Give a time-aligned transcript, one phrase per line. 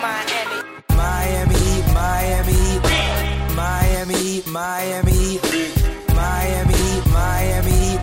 [0.00, 0.62] Miami.
[0.96, 2.80] Miami, Miami,
[3.54, 5.40] Miami, Miami,
[6.16, 7.98] Miami, Miami, Miami.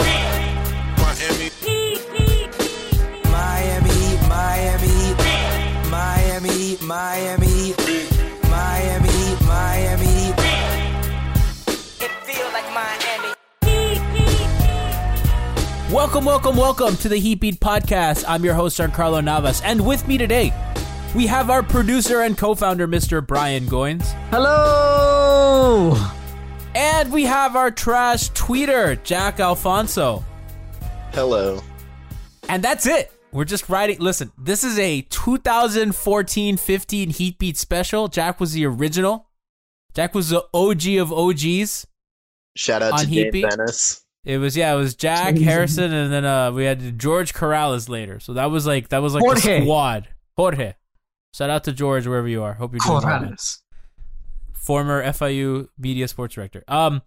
[3.34, 3.98] Miami,
[4.30, 4.94] Miami,
[5.90, 7.76] Miami, Miami,
[8.48, 10.34] Miami, Miami.
[12.74, 13.34] Miami.
[15.92, 18.24] Welcome, welcome, welcome to the Heat Beat Podcast.
[18.28, 20.54] I'm your host, Giancarlo Navas, and with me today
[21.18, 23.26] we have our producer and co-founder, Mr.
[23.26, 25.96] Brian Goins, Hello.
[26.76, 30.24] and we have our trash tweeter, Jack Alfonso.
[31.14, 31.60] Hello.
[32.48, 33.12] And that's it.
[33.32, 33.98] We're just writing.
[33.98, 38.08] Listen, this is a 2014-15 Heat Beat special.
[38.10, 39.26] Jack was the original.
[39.96, 41.88] Jack was the OG of OGs.
[42.56, 43.50] Shout out On to Heat Dave Beat?
[43.50, 44.04] Venice.
[44.24, 48.20] It was yeah, it was Jack Harrison, and then uh we had George Corrales later.
[48.20, 49.62] So that was like that was like the Jorge.
[49.64, 50.10] squad.
[50.36, 50.74] Jorge.
[51.38, 52.56] Shout out to George wherever you are.
[52.56, 53.22] Hope you're doing well.
[54.54, 56.64] Former FIU media sports director.
[56.68, 57.04] Um,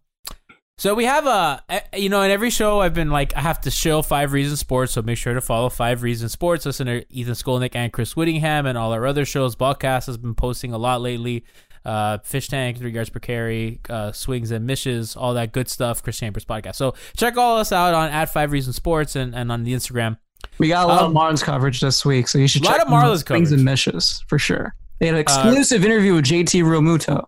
[0.78, 1.64] so we have a
[1.96, 4.92] you know in every show I've been like I have to show Five Reasons Sports,
[4.92, 6.64] so make sure to follow Five Reasons Sports.
[6.64, 9.56] Listen to Ethan Skolnick and Chris Wittyngham and all our other shows.
[9.56, 11.44] Ballcast has been posting a lot lately.
[11.84, 16.04] Uh, Fish Tank, Three Yards Per Carry, uh, Swings and Mishes, all that good stuff.
[16.04, 16.76] Chris Chambers podcast.
[16.76, 20.18] So check all us out on at Five Reasons Sports and, and on the Instagram.
[20.58, 22.82] We got a lot Um, of Marlins coverage this week, so you should lot check
[22.86, 24.74] of Marlins Things and Mishes for sure.
[24.98, 27.24] They had an exclusive interview with JT Realmuto.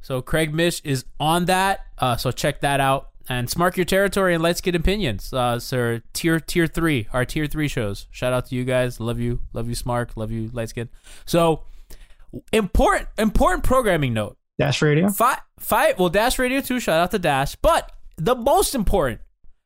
[0.00, 1.80] So Craig Mish is on that.
[1.98, 5.32] Uh, so check that out and mark your territory and let's get opinions.
[5.32, 8.06] Uh, so tier tier three, our tier three shows.
[8.10, 9.00] Shout out to you guys.
[9.00, 10.10] Love you, love you, Smark.
[10.16, 10.88] Love you, Lightskin.
[11.26, 11.64] So
[12.52, 14.36] important important programming note.
[14.58, 15.08] Dash Radio.
[15.10, 15.98] Five five.
[15.98, 16.80] Well, Dash Radio too.
[16.80, 17.56] Shout out to Dash.
[17.56, 19.20] But the most important,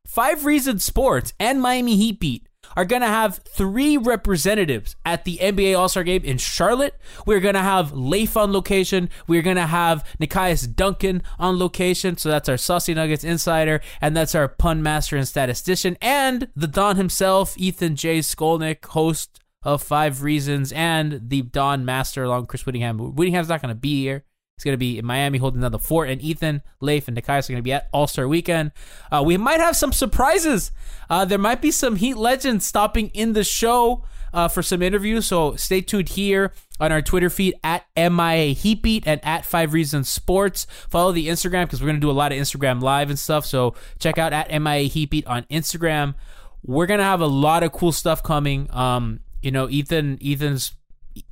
[0.06, 2.47] Five Reasons Sports and Miami Heat Beat
[2.78, 6.94] are gonna have three representatives at the NBA All Star Game in Charlotte.
[7.26, 9.10] We're gonna have Leif on location.
[9.26, 12.16] We're gonna have Nekias Duncan on location.
[12.18, 16.68] So that's our Saucy Nuggets insider, and that's our pun master and statistician, and the
[16.68, 18.20] Don himself, Ethan J.
[18.20, 23.12] Skolnick, host of Five Reasons, and the Don Master along Chris Wittyngham.
[23.12, 24.24] Wittyngham's not gonna be here.
[24.58, 27.48] He's going to be in Miami holding down the fort, and Ethan, Leif, and Nekias
[27.48, 28.72] are going to be at All Star Weekend.
[29.12, 30.72] Uh, we might have some surprises.
[31.08, 34.02] Uh, there might be some Heat legends stopping in the show
[34.32, 39.04] uh, for some interviews, so stay tuned here on our Twitter feed at MIA Heatbeat
[39.06, 40.66] and at Five Reasons Sports.
[40.90, 43.46] Follow the Instagram because we're going to do a lot of Instagram live and stuff,
[43.46, 46.16] so check out at MIA Heatbeat on Instagram.
[46.64, 48.68] We're going to have a lot of cool stuff coming.
[48.74, 50.72] Um, you know, Ethan, Ethan's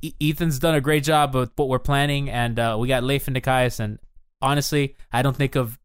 [0.01, 3.27] E- Ethan's done a great job with what we're planning, and uh, we got Leif
[3.27, 3.79] and Nekias.
[3.79, 3.99] And
[4.41, 5.77] honestly, I don't think of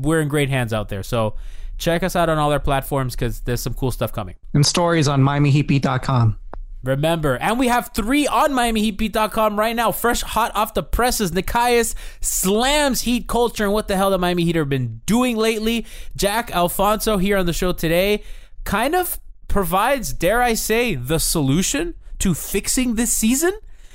[0.00, 1.02] we're in great hands out there.
[1.02, 1.34] So
[1.78, 4.36] check us out on all our platforms because there's some cool stuff coming.
[4.54, 6.38] And stories on MiamiHeatBeat.com.
[6.82, 11.32] Remember, and we have three on MiamiHeatBeat.com right now, fresh hot off the presses.
[11.32, 15.84] Nekias slams Heat culture and what the hell the Miami Heat have been doing lately.
[16.14, 18.22] Jack Alfonso here on the show today
[18.64, 19.18] kind of
[19.48, 23.52] provides, dare I say, the solution to fixing this season.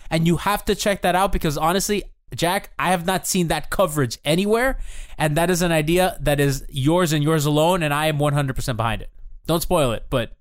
[0.09, 2.03] And you have to check that out because honestly,
[2.35, 4.79] Jack, I have not seen that coverage anywhere.
[5.18, 7.83] And that is an idea that is yours and yours alone.
[7.83, 9.09] And I am 100% behind it.
[9.47, 10.33] Don't spoil it, but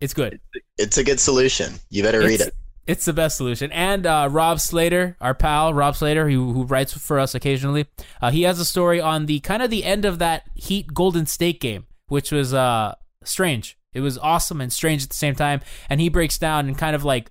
[0.00, 0.40] it's good.
[0.78, 1.74] It's a good solution.
[1.90, 2.54] You better read it.
[2.86, 3.72] It's the best solution.
[3.72, 7.86] And uh, Rob Slater, our pal Rob Slater, who, who writes for us occasionally,
[8.22, 11.26] uh, he has a story on the kind of the end of that Heat Golden
[11.26, 12.94] State game, which was uh,
[13.24, 13.76] strange.
[13.96, 15.60] It was awesome and strange at the same time.
[15.88, 17.30] And he breaks down and kind of like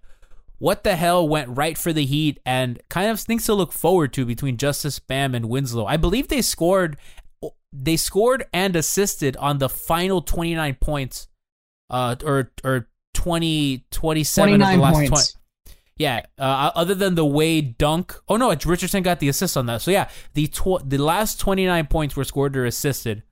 [0.58, 4.14] what the hell went right for the Heat and kind of things to look forward
[4.14, 5.86] to between Justice Bam and Winslow.
[5.86, 6.98] I believe they scored
[7.72, 11.28] they scored and assisted on the final 29 points
[11.90, 15.34] uh or or 20 27 of the 29 last points.
[15.34, 15.46] 20
[15.98, 18.16] yeah, uh, other than the Wade dunk.
[18.28, 19.82] Oh no, Richardson got the assist on that.
[19.82, 23.24] So yeah, the tw- the last 29 points were scored or assisted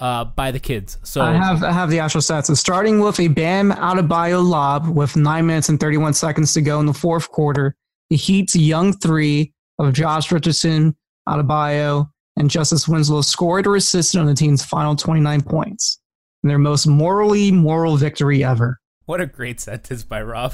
[0.00, 0.98] uh, by the kids.
[1.02, 2.46] So I have I have the actual stats.
[2.46, 6.80] So starting with a Bam Adebayo lob with nine minutes and 31 seconds to go
[6.80, 7.76] in the fourth quarter,
[8.08, 10.96] the Heat's young three of Josh Richardson,
[11.28, 15.98] Adebayo, and Justice Winslow scored or assisted on the team's final 29 points.
[16.42, 18.80] In their most morally moral victory ever.
[19.04, 20.52] What a great sentence by Rob.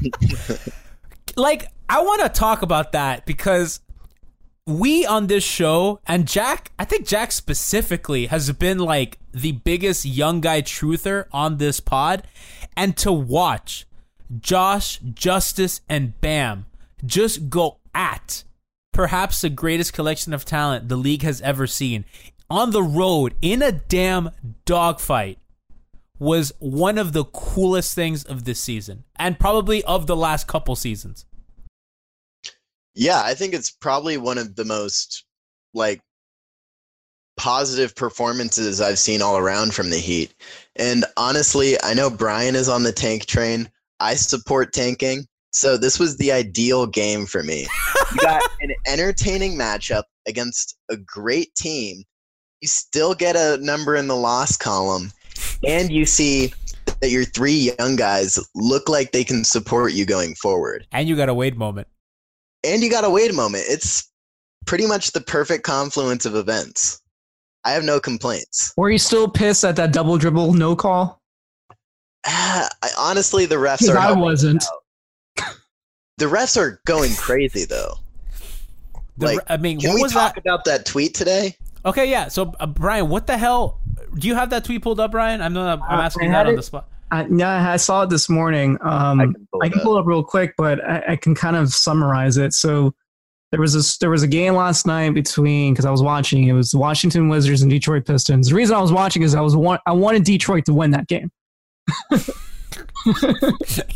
[1.36, 3.80] like, I want to talk about that because
[4.66, 10.04] we on this show, and Jack, I think Jack specifically has been like the biggest
[10.04, 12.26] young guy truther on this pod.
[12.76, 13.86] And to watch
[14.38, 16.66] Josh, Justice, and Bam
[17.04, 18.44] just go at
[18.92, 22.04] perhaps the greatest collection of talent the league has ever seen
[22.50, 24.30] on the road in a damn
[24.64, 25.38] dogfight
[26.18, 30.76] was one of the coolest things of this season and probably of the last couple
[30.76, 31.24] seasons.
[32.94, 35.24] Yeah, I think it's probably one of the most
[35.74, 36.00] like
[37.36, 40.34] positive performances I've seen all around from the Heat.
[40.76, 43.70] And honestly, I know Brian is on the tank train.
[43.98, 45.26] I support tanking.
[45.52, 47.66] So this was the ideal game for me.
[48.12, 52.02] You got an entertaining matchup against a great team.
[52.60, 55.10] You still get a number in the loss column,
[55.66, 56.52] and you see
[57.00, 60.86] that your three young guys look like they can support you going forward.
[60.92, 61.88] And you got a Wade moment.
[62.64, 63.64] And you got to wait a moment.
[63.68, 64.10] It's
[64.66, 67.00] pretty much the perfect confluence of events.
[67.64, 68.72] I have no complaints.
[68.76, 71.20] Were you still pissed at that double dribble no call?
[72.26, 74.64] Ah, I, honestly, the refs Because are I wasn't.
[76.18, 77.94] the refs are going crazy though.
[79.18, 80.40] The- Like, I mean, Can what we was talk that?
[80.40, 81.56] about that tweet today?
[81.84, 82.28] Okay, yeah.
[82.28, 83.78] So, uh, Brian, what the hell?
[84.18, 85.40] Do you have that tweet pulled up, Brian?
[85.40, 86.56] I'm not, I'm Uh, asking I you that on it.
[86.56, 86.88] the spot.
[87.10, 88.78] I, yeah, I saw it this morning.
[88.82, 89.98] Um, I I can can, pull it pull up.
[89.98, 92.52] it up real quick, but I, I can kind of summarize it.
[92.52, 92.94] So
[93.50, 96.44] there was a there was a game last night between because I was watching.
[96.44, 98.48] It was the Washington Wizards and Detroit Pistons.
[98.50, 101.08] The reason I was watching is I was want, I wanted Detroit to win that
[101.08, 101.30] game,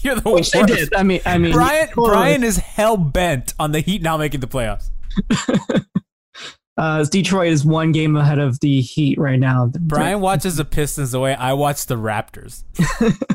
[0.01, 0.53] You're the which worst.
[0.53, 0.95] they did.
[0.95, 2.09] I mean, I mean, Brian, totally.
[2.09, 4.91] Brian is hell bent on the Heat now making the playoffs.
[6.77, 9.71] Uh, Detroit is one game ahead of the Heat right now.
[9.81, 12.65] Brian watches the Pistons the way I watch the Raptors.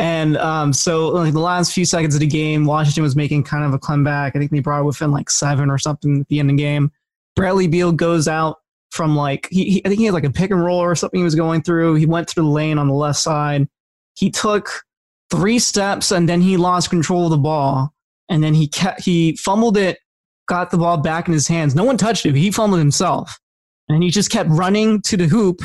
[0.00, 3.66] And um, so, like the last few seconds of the game, Washington was making kind
[3.66, 4.34] of a comeback.
[4.34, 6.62] I think they brought it within like seven or something at the end of the
[6.62, 6.90] game.
[7.36, 8.60] Bradley Beal goes out
[8.92, 11.20] from like he, he I think he had like a pick and roll or something
[11.20, 11.96] he was going through.
[11.96, 13.68] He went through the lane on the left side.
[14.14, 14.70] He took
[15.30, 17.92] three steps and then he lost control of the ball.
[18.30, 19.98] And then he kept he fumbled it,
[20.50, 21.74] got the ball back in his hands.
[21.74, 22.34] No one touched him.
[22.34, 23.38] He fumbled himself,
[23.88, 25.62] and he just kept running to the hoop.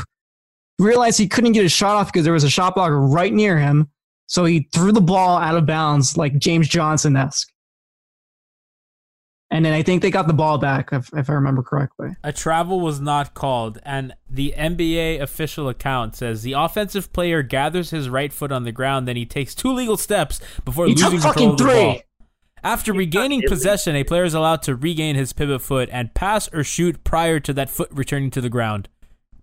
[0.78, 3.58] Realized he couldn't get his shot off because there was a shot blocker right near
[3.58, 3.90] him.
[4.28, 7.48] So he threw the ball out of bounds like James Johnson esque.
[9.52, 12.10] And then I think they got the ball back, if, if I remember correctly.
[12.24, 17.92] A travel was not called, and the NBA official account says the offensive player gathers
[17.92, 21.14] his right foot on the ground, then he takes two legal steps before He took
[21.14, 21.74] losing control of the three.
[21.74, 22.00] ball.
[22.66, 26.64] After regaining possession, a player is allowed to regain his pivot foot and pass or
[26.64, 28.90] shoot prior to that foot returning to the ground.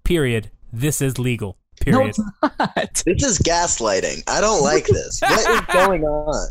[0.02, 0.50] Period.
[0.73, 1.57] This is legal.
[1.87, 2.09] No, Period.
[2.09, 3.02] it's not.
[3.07, 4.25] This is gaslighting.
[4.26, 5.21] I don't like this.
[5.21, 6.50] what is going on?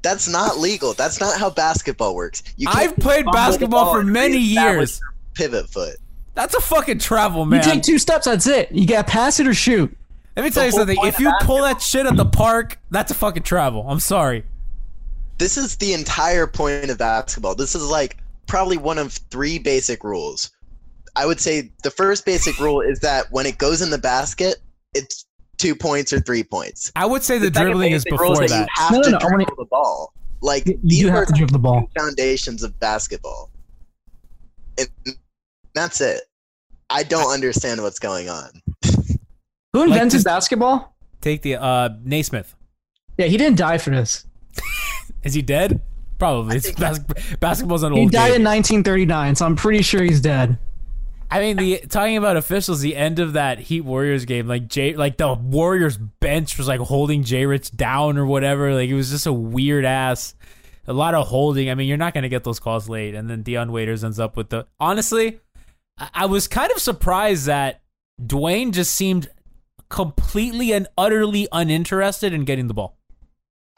[0.00, 0.94] That's not legal.
[0.94, 2.42] That's not how basketball works.
[2.56, 5.02] You I've played basketball for many years.
[5.34, 5.96] Pivot foot.
[6.32, 7.62] That's a fucking travel, man.
[7.62, 8.72] You take two steps, that's it.
[8.72, 9.94] You got to pass it or shoot.
[10.34, 10.96] Let me tell you something.
[11.02, 13.84] If you pull that shit at the park, that's a fucking travel.
[13.86, 14.44] I'm sorry.
[15.38, 17.54] This is the entire point of basketball.
[17.54, 20.50] This is like probably one of three basic rules.
[21.14, 24.56] I would say the first basic rule is that when it goes in the basket,
[24.94, 25.26] it's
[25.58, 26.92] two points or three points.
[26.96, 28.60] I would say the, The dribbling is before that that.
[28.60, 30.12] You have No, no, to no, I wanna- the ball.
[30.42, 31.90] Like You these are have to dribble the ball.
[31.98, 33.50] foundations of basketball.
[34.78, 34.88] And
[35.74, 36.20] that's it.
[36.90, 38.50] I don't understand what's going on.
[39.72, 40.94] Who invented just- basketball?
[41.22, 42.54] Take the uh Naismith.
[43.16, 44.25] Yeah, he didn't die for this.
[45.22, 45.80] Is he dead?
[46.18, 46.56] Probably.
[46.56, 48.00] It's think- bas- basketball's an old.
[48.00, 48.40] He died game.
[48.40, 50.58] in 1939, so I'm pretty sure he's dead.
[51.28, 54.94] I mean, the talking about officials, the end of that Heat Warriors game, like Jay,
[54.94, 58.72] like the Warriors bench was like holding Jay Rich down or whatever.
[58.74, 60.36] Like it was just a weird ass,
[60.86, 61.68] a lot of holding.
[61.68, 64.36] I mean, you're not gonna get those calls late, and then Dion Waiters ends up
[64.36, 64.66] with the.
[64.78, 65.40] Honestly,
[65.98, 67.82] I, I was kind of surprised that
[68.24, 69.28] Dwyane just seemed
[69.88, 72.96] completely and utterly uninterested in getting the ball.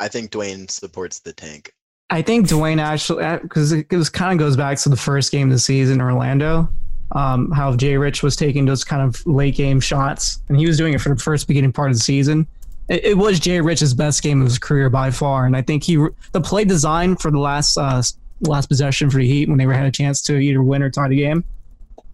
[0.01, 1.73] I think Dwyane supports the tank.
[2.11, 5.49] I think Dwyane actually, because it, was kind of goes back to the first game
[5.49, 6.69] of the season, Orlando.
[7.13, 10.77] Um, how Jay Rich was taking those kind of late game shots, and he was
[10.77, 12.47] doing it for the first beginning part of the season.
[12.89, 15.85] It, it was Jay Rich's best game of his career by far, and I think
[15.85, 15.97] he
[16.33, 18.03] the play design for the last uh,
[18.43, 21.09] last possession for the Heat when they had a chance to either win or tie
[21.09, 21.45] the game.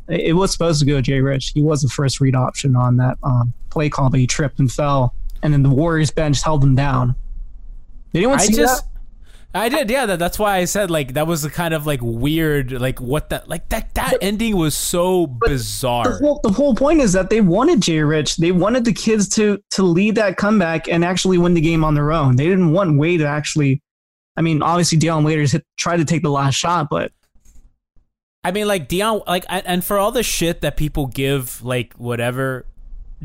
[0.09, 1.53] It, it was supposed to go Jay Rich.
[1.55, 4.71] He was the first read option on that um, play call, but he tripped and
[4.71, 5.13] fell,
[5.43, 7.17] and then the Warriors bench held him down.
[8.15, 8.85] Did anyone I see just.
[8.85, 8.91] that?
[9.57, 10.07] I did, yeah.
[10.07, 13.29] That, that's why I said like that was the kind of like weird, like what
[13.29, 16.05] that, like that that ending was so bizarre.
[16.05, 18.37] the whole, the whole point is that they wanted Jay Rich.
[18.37, 21.95] They wanted the kids to to lead that comeback and actually win the game on
[21.95, 22.37] their own.
[22.37, 23.83] They didn't want Wade to actually.
[24.37, 27.13] I mean, obviously, Dion Waiters hit, tried to take the last shot, but
[28.45, 32.67] I mean, like Dion, like, and for all the shit that people give, like whatever,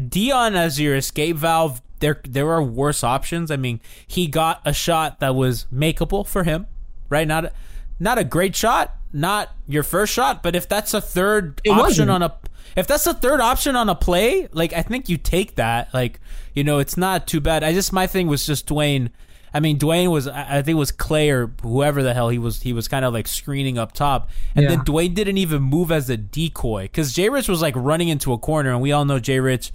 [0.08, 3.52] Dion as your escape valve, there there are worse options.
[3.52, 6.68] I mean, he got a shot that was makeable for him,
[7.10, 7.28] right?
[7.28, 7.52] Not a,
[8.00, 11.82] not a great shot, not your first shot, but if that's a third It option
[11.82, 12.12] wasn't.
[12.12, 12.34] on a,
[12.76, 15.94] if that's a third option on a play, like I think you take that.
[15.94, 16.20] Like
[16.54, 17.64] you know, it's not too bad.
[17.64, 19.10] I just my thing was just Dwyane.
[19.54, 22.62] I mean, Dwyane was I think it was Clay or whoever the hell he was.
[22.62, 26.10] He was kind of like screening up top, and then Dwyane didn't even move as
[26.10, 29.20] a decoy because Jay Rich was like running into a corner, and we all know
[29.20, 29.72] Jay Rich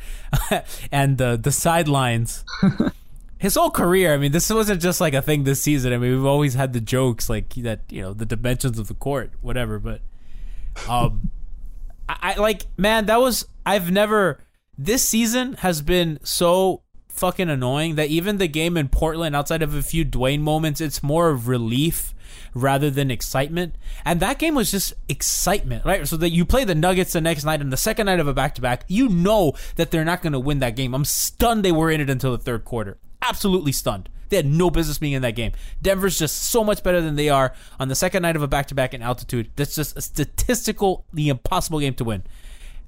[0.92, 2.44] and the the sidelines.
[3.38, 5.92] His whole career, I mean, this wasn't just like a thing this season.
[5.92, 8.94] I mean, we've always had the jokes like that, you know, the dimensions of the
[8.94, 9.78] court, whatever.
[9.78, 10.00] But,
[10.88, 11.30] um,
[12.08, 14.40] I, I like, man, that was I've never.
[14.78, 16.83] This season has been so
[17.14, 21.02] fucking annoying that even the game in Portland, outside of a few Dwyane moments, it's
[21.02, 22.14] more of relief
[22.54, 23.76] rather than excitement.
[24.04, 26.06] And that game was just excitement, right?
[26.06, 28.34] So that you play the Nuggets the next night and the second night of a
[28.34, 30.94] back to back, you know that they're not going to win that game.
[30.94, 32.98] I'm stunned they were in it until the third quarter.
[33.22, 34.08] Absolutely stunned.
[34.28, 35.52] They had no business being in that game.
[35.82, 38.66] Denver's just so much better than they are on the second night of a back
[38.68, 39.50] to back in altitude.
[39.56, 42.24] That's just a statistically impossible game to win.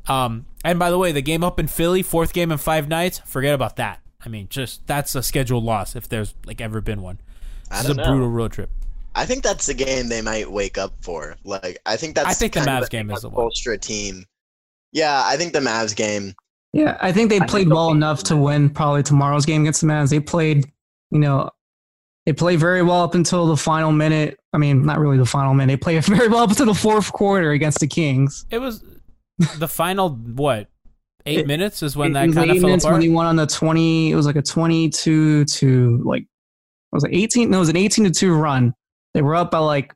[0.08, 3.18] Um, and by the way, the game up in Philly, fourth game in five nights,
[3.24, 4.00] forget about that.
[4.26, 7.20] I mean, just that's a scheduled loss if there's like ever been one.
[7.70, 8.04] I This is a know.
[8.10, 8.70] brutal road trip.
[9.14, 11.36] I think that's the game they might wake up for.
[11.44, 12.28] Like, I think that's.
[12.28, 13.44] I think the Mavs game is the one.
[13.44, 14.26] Ultra team.
[14.92, 16.34] Yeah, I think the Mavs game.
[16.72, 20.10] yeah, I think they played well enough to win probably tomorrow's game against the Mavs.
[20.10, 20.66] They played,
[21.10, 21.50] you know,
[22.26, 24.38] they played very well up until the final minute.
[24.52, 25.72] I mean, not really the final minute.
[25.72, 28.44] They played very well up until the fourth quarter against the Kings.
[28.50, 28.82] It was
[29.58, 30.68] the final what
[31.26, 33.00] eight It- minutes is when that kind of fell apart.
[33.02, 36.26] when won on the 20 it was like a 22 to like it
[36.92, 38.72] was it 18 no it was an 18 to 2 run
[39.14, 39.92] they were up by like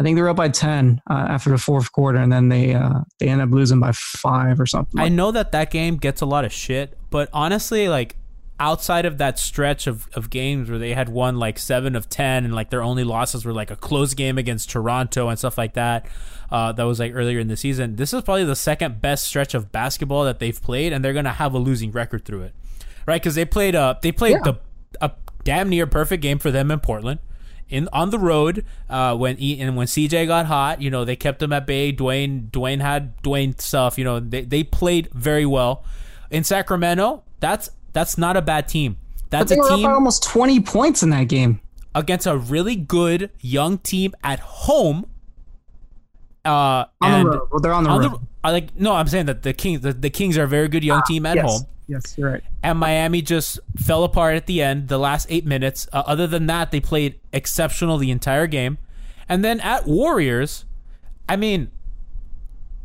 [0.00, 2.74] i think they were up by 10 uh, after the fourth quarter and then they
[2.74, 5.96] uh they ended up losing by five or something I like- know that that game
[5.96, 8.16] gets a lot of shit, but honestly, like
[8.60, 12.44] outside of that stretch of, of games where they had won like seven of ten
[12.44, 15.74] and like their only losses were like a close game against Toronto and stuff like
[15.74, 16.06] that,
[16.50, 17.96] uh, that was like earlier in the season.
[17.96, 21.32] This is probably the second best stretch of basketball that they've played, and they're gonna
[21.32, 22.54] have a losing record through it,
[23.06, 23.20] right?
[23.20, 24.52] Because they played uh they played Yeah.
[24.52, 24.54] the
[25.00, 25.10] a
[25.42, 27.18] damn near perfect game for them in Portland.
[27.68, 31.16] In on the road, uh, when e, and when CJ got hot, you know they
[31.16, 31.92] kept him at bay.
[31.92, 33.98] Dwyane Dwyane had Dwyane stuff.
[33.98, 35.82] You know they, they played very well.
[36.30, 38.98] In Sacramento, that's that's not a bad team.
[39.30, 41.60] That's a team almost 20 points in that game
[41.94, 45.06] against a really good young team at home.
[46.44, 48.92] Uh, on and the road well, they're on the on road the I like no,
[48.92, 51.36] I'm saying that the Kings the, the Kings are a very good young team at
[51.36, 51.50] yes.
[51.50, 55.44] home yes you're right and Miami just fell apart at the end, the last eight
[55.44, 55.86] minutes.
[55.92, 58.78] Uh, other than that, they played exceptional the entire game.
[59.28, 60.64] And then at Warriors,
[61.28, 61.70] I mean,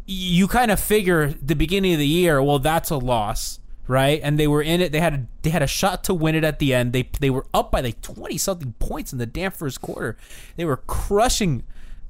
[0.05, 4.21] you kind of figure the beginning of the year, well, that's a loss, right?
[4.23, 4.91] And they were in it.
[4.91, 6.93] They had a, they had a shot to win it at the end.
[6.93, 10.15] They they were up by like twenty something points in the damn first quarter.
[10.55, 11.63] They were crushing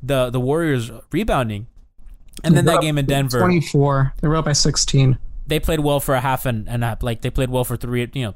[0.04, 1.68] the the Warriors rebounding.
[2.44, 3.40] And then that game in Denver.
[3.40, 5.18] 24 they were up by 16
[5.50, 8.08] they played well for a half and and a, like they played well for three,
[8.14, 8.36] you know,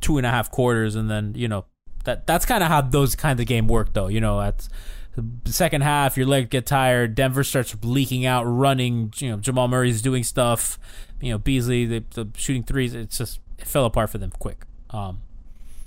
[0.00, 1.64] two and a half quarters, and then you know
[2.04, 4.08] that that's kind of how those kind of game work, though.
[4.08, 4.68] You know, that's
[5.16, 7.14] the second half, your legs get tired.
[7.14, 9.12] Denver starts leaking out, running.
[9.16, 10.78] You know, Jamal Murray's doing stuff.
[11.20, 12.94] You know, Beasley, the, the shooting threes.
[12.94, 14.64] It's just it fell apart for them quick.
[14.90, 15.20] Um,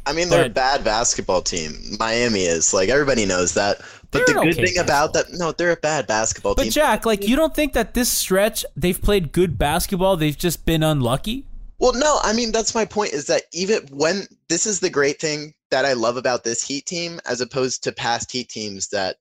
[0.06, 1.98] I mean, they're a bad basketball team.
[1.98, 3.80] Miami is like everybody knows that.
[4.12, 6.72] But the good okay thing about that, no, they're a bad basketball but team.
[6.72, 10.18] Jack, like, you don't think that this stretch they've played good basketball?
[10.18, 11.48] They've just been unlucky.
[11.80, 13.14] Well, no, I mean that's my point.
[13.14, 16.86] Is that even when this is the great thing that I love about this Heat
[16.86, 19.18] team, as opposed to past Heat teams that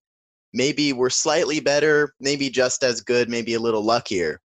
[0.52, 4.40] maybe were slightly better, maybe just as good, maybe a little luckier.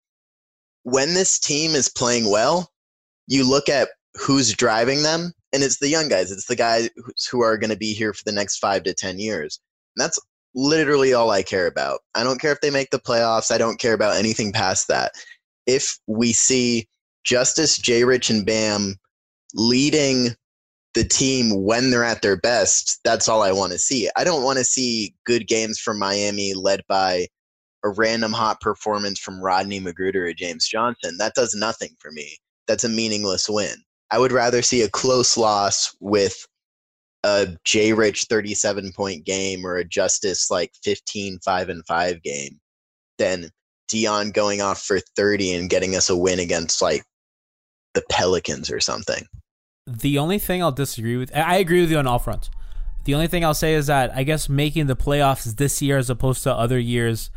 [0.89, 2.71] When this team is playing well,
[3.27, 6.31] you look at who's driving them, and it's the young guys.
[6.31, 6.89] It's the guys
[7.29, 9.59] who are going to be here for the next five to ten years.
[9.97, 10.17] And that's
[10.55, 11.99] literally all I care about.
[12.15, 13.51] I don't care if they make the playoffs.
[13.51, 15.11] I don't care about anything past that.
[15.65, 16.87] If we see
[17.25, 18.05] Justice, J.
[18.05, 18.95] Rich, and Bam
[19.55, 20.29] leading
[20.93, 24.09] the team when they're at their best, that's all I want to see.
[24.15, 27.27] I don't want to see good games from Miami led by
[27.87, 31.17] a random hot performance from Rodney McGruder or James Johnson.
[31.17, 32.37] That does nothing for me.
[32.67, 33.75] That's a meaningless win.
[34.11, 36.45] I would rather see a close loss with
[37.23, 42.59] a J Rich 37 point game or a Justice like 15 5 and 5 game
[43.17, 43.49] than
[43.87, 47.03] Dion going off for 30 and getting us a win against like
[47.93, 49.25] the Pelicans or something.
[49.85, 52.49] The only thing I'll disagree with, I agree with you on all fronts.
[53.05, 56.09] The only thing I'll say is that I guess making the playoffs this year as
[56.09, 57.31] opposed to other years,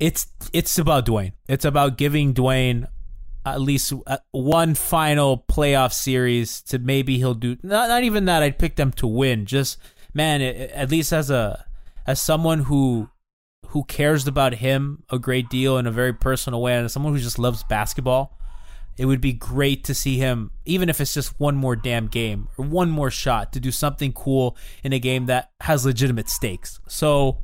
[0.00, 1.32] it's it's about Dwyane.
[1.48, 2.86] It's about giving Dwyane
[3.46, 7.56] at least uh, one final playoff series to maybe he'll do.
[7.62, 9.46] Not not even that I'd pick them to win.
[9.46, 9.78] Just
[10.12, 11.64] man, it, at least as a
[12.06, 13.10] as someone who
[13.68, 17.12] who cares about him a great deal in a very personal way, and as someone
[17.12, 18.36] who just loves basketball
[19.00, 22.48] it would be great to see him, even if it's just one more damn game
[22.58, 26.80] or one more shot, to do something cool in a game that has legitimate stakes.
[26.86, 27.38] So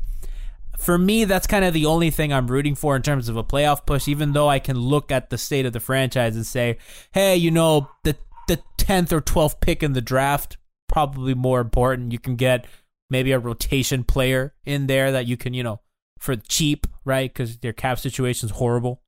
[0.79, 3.45] for me, that's kind of the only thing I'm rooting for in terms of a
[3.45, 6.79] playoff push, even though I can look at the state of the franchise and say,
[7.13, 8.17] hey, you know, the
[8.49, 10.57] the tenth or twelfth pick in the draft,
[10.89, 12.13] probably more important.
[12.13, 12.67] You can get
[13.11, 15.81] maybe a rotation player in there that you can, you know,
[16.19, 17.33] for cheap, right?
[17.33, 19.03] Because their cap situation's horrible.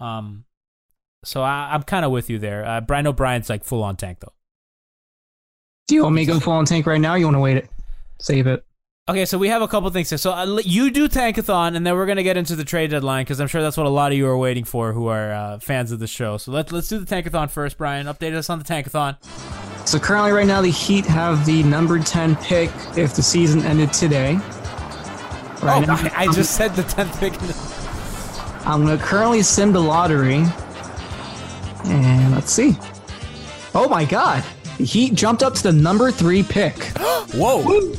[0.00, 0.44] Um,
[1.24, 2.66] so I, I'm kind of with you there.
[2.66, 4.32] Uh, Brian O'Brien's like full on tank though.
[5.88, 7.14] Do you want me to go full on tank right now?
[7.14, 7.70] You want to wait it?
[8.18, 8.65] Save it.
[9.08, 10.18] Okay, so we have a couple things here.
[10.18, 13.40] So uh, you do tankathon, and then we're gonna get into the trade deadline because
[13.40, 15.92] I'm sure that's what a lot of you are waiting for, who are uh, fans
[15.92, 16.38] of the show.
[16.38, 17.78] So let's let's do the tankathon first.
[17.78, 19.16] Brian, update us on the tankathon.
[19.86, 23.92] So currently, right now, the Heat have the number 10 pick if the season ended
[23.92, 24.34] today.
[25.62, 27.34] Right oh, now, I, I just said the tenth pick.
[28.66, 30.44] I'm going to currently sim the lottery.
[31.84, 32.76] And let's see.
[33.72, 34.44] Oh my god.
[34.78, 36.74] The Heat jumped up to the number three pick.
[37.36, 37.92] Whoa.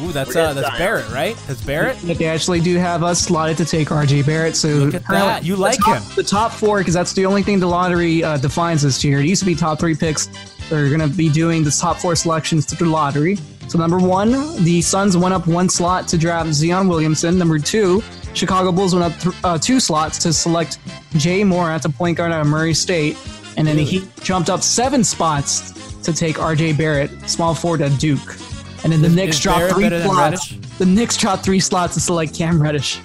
[0.00, 1.36] Ooh, that's uh, that's Barrett, right?
[1.46, 1.98] That's Barrett.
[2.06, 4.56] But they actually do have us slotted to take RJ Barrett.
[4.56, 5.44] So Look at that.
[5.44, 6.16] You like top- him.
[6.16, 9.20] The top four, because that's the only thing the lottery uh, defines this year.
[9.20, 10.28] It used to be top three picks.
[10.68, 13.36] They're going to be doing the top four selections through the lottery.
[13.68, 14.30] So number one,
[14.64, 17.38] the Suns went up one slot to draft Zion Williamson.
[17.38, 18.02] Number two,
[18.34, 20.78] Chicago Bulls went up th- uh, two slots to select
[21.12, 23.16] Ja Morant the point guard out of Murray State.
[23.56, 27.98] And then the Heat jumped up seven spots to take RJ Barrett, small forward at
[28.00, 28.36] Duke.
[28.84, 30.54] And then the Knicks is dropped Barrett three slots.
[30.78, 33.00] The Knicks dropped three slots to select Cam Reddish.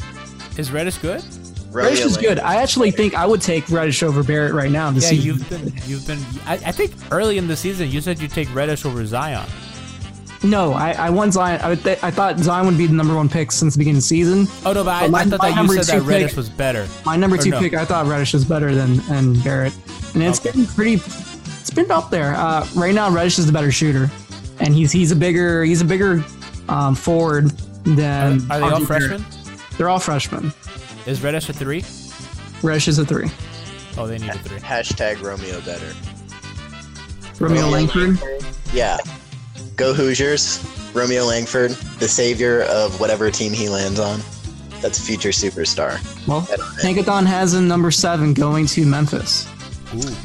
[0.58, 1.24] Is Reddish good?
[1.72, 2.40] Reddish is good.
[2.40, 4.92] I actually think I would take Reddish over Barrett right now.
[4.92, 5.26] This Yeah, season.
[5.26, 6.20] you've been you've been.
[6.46, 9.48] I, I think early in the season you said you'd take Reddish over Zion.
[10.42, 11.60] No, I, I won Zion.
[11.62, 14.04] I, th- I thought Zion would be the number one pick since the beginning of
[14.04, 14.48] the season.
[14.66, 16.38] Oh no, but I, my- I thought that you number said two that Reddish pick-
[16.38, 16.88] was better.
[17.06, 17.60] My number two no?
[17.60, 19.74] pick, I thought Reddish was better than, than Barrett,
[20.14, 20.52] and it's Okay.
[20.58, 20.94] been pretty.
[20.96, 22.34] It's been up there.
[22.36, 24.10] Uh, right now, Reddish is the better shooter,
[24.60, 26.24] and he's he's a bigger he's a bigger
[26.68, 28.52] um, forward Are, than.
[28.52, 29.26] are they all freshmen?
[29.78, 30.52] They're all freshmen.
[31.06, 31.84] Is Reddish a three?
[32.62, 33.30] Reddish is a three.
[33.98, 34.60] Oh, they need a three.
[34.60, 35.94] Hashtag Romeo better.
[37.40, 38.20] Romeo Langford.
[38.74, 38.98] Yeah.
[39.76, 40.64] Go Hoosiers.
[40.94, 44.20] Romeo Langford, the savior of whatever team he lands on.
[44.82, 46.00] That's a future superstar.
[46.28, 46.42] Well,
[46.82, 49.48] Tankathon has a number seven going to Memphis.
[49.94, 50.16] Ooh.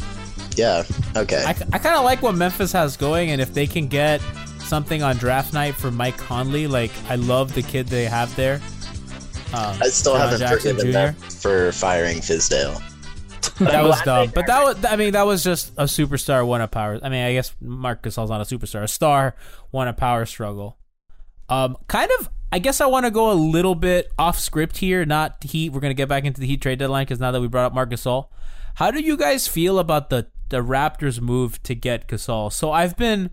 [0.56, 0.84] Yeah.
[1.16, 1.42] Okay.
[1.44, 4.20] I, I kind of like what Memphis has going, and if they can get
[4.58, 8.60] something on draft night for Mike Conley, like I love the kid they have there.
[9.52, 10.92] Um, I still John haven't Jackson forgiven Jr.
[10.92, 12.80] them for firing Fizdale.
[13.58, 16.66] That was dumb, but that was I mean that was just a superstar won a
[16.66, 16.98] power.
[17.02, 19.36] I mean I guess Marc Gasol's not a superstar, a star
[19.70, 20.76] won a power struggle.
[21.48, 25.04] Um, kind of I guess I want to go a little bit off script here,
[25.04, 25.70] not Heat.
[25.70, 27.74] We're gonna get back into the Heat trade deadline because now that we brought up
[27.74, 28.28] Marc Gasol,
[28.76, 32.52] how do you guys feel about the the Raptors move to get Gasol?
[32.52, 33.30] So I've been,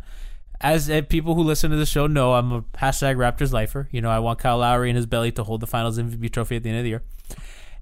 [0.60, 3.88] as uh, people who listen to the show know, I'm a hashtag Raptors lifer.
[3.92, 6.56] You know, I want Kyle Lowry in his belly to hold the Finals MVP trophy
[6.56, 7.04] at the end of the year.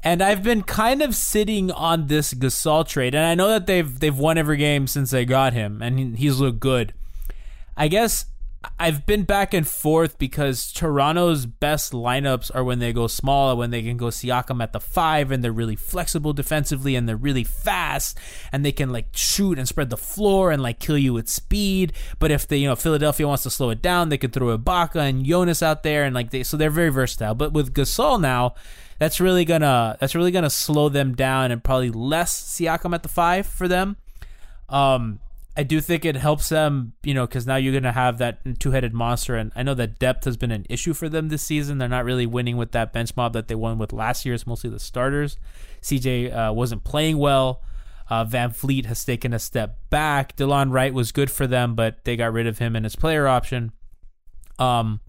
[0.04, 3.99] And I've been kind of sitting on this Gasol trade, and I know that they've
[3.99, 6.93] they've won every game since they got him, and he- he's looked good.
[7.75, 8.25] I guess
[8.77, 13.71] I've been back and forth because Toronto's best lineups are when they go small, when
[13.71, 17.45] they can go Siakam at the five, and they're really flexible defensively, and they're really
[17.45, 18.17] fast,
[18.51, 21.93] and they can like shoot and spread the floor and like kill you with speed.
[22.19, 25.07] But if they, you know, Philadelphia wants to slow it down, they could throw Ibaka
[25.07, 27.35] and Jonas out there, and like they, so they're very versatile.
[27.35, 28.55] But with Gasol now,
[28.97, 33.09] that's really gonna that's really gonna slow them down and probably less Siakam at the
[33.09, 33.95] five for them.
[34.67, 35.19] Um,
[35.59, 38.61] I do think it helps them, you know, because now you're going to have that
[38.61, 39.35] two headed monster.
[39.35, 41.79] And I know that depth has been an issue for them this season.
[41.79, 44.33] They're not really winning with that bench mob that they won with last year.
[44.33, 45.37] It's mostly the starters.
[45.81, 47.61] CJ uh, wasn't playing well.
[48.09, 50.37] Uh, VanVleet has taken a step back.
[50.37, 53.27] Delon Wright was good for them, but they got rid of him and his player
[53.27, 53.73] option.
[54.59, 55.01] Um,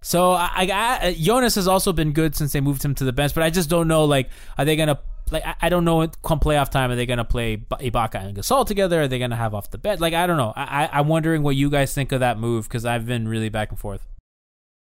[0.00, 3.12] so I, I, I Jonas has also been good since they moved him to the
[3.12, 4.04] bench, but I just don't know.
[4.04, 5.00] Like, are they gonna
[5.32, 5.46] like?
[5.46, 6.06] I, I don't know.
[6.22, 9.02] Come playoff time, are they gonna play Ibaka and Gasol together?
[9.02, 10.00] Are they gonna have off the bench?
[10.00, 10.52] Like, I don't know.
[10.56, 13.48] I, I I'm wondering what you guys think of that move because I've been really
[13.48, 14.06] back and forth.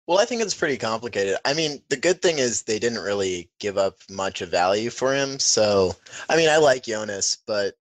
[0.06, 1.36] Well, I think it's pretty complicated.
[1.44, 5.12] I mean, the good thing is they didn't really give up much of value for
[5.12, 5.40] him.
[5.40, 5.96] So,
[6.30, 7.74] I mean, I like Jonas, but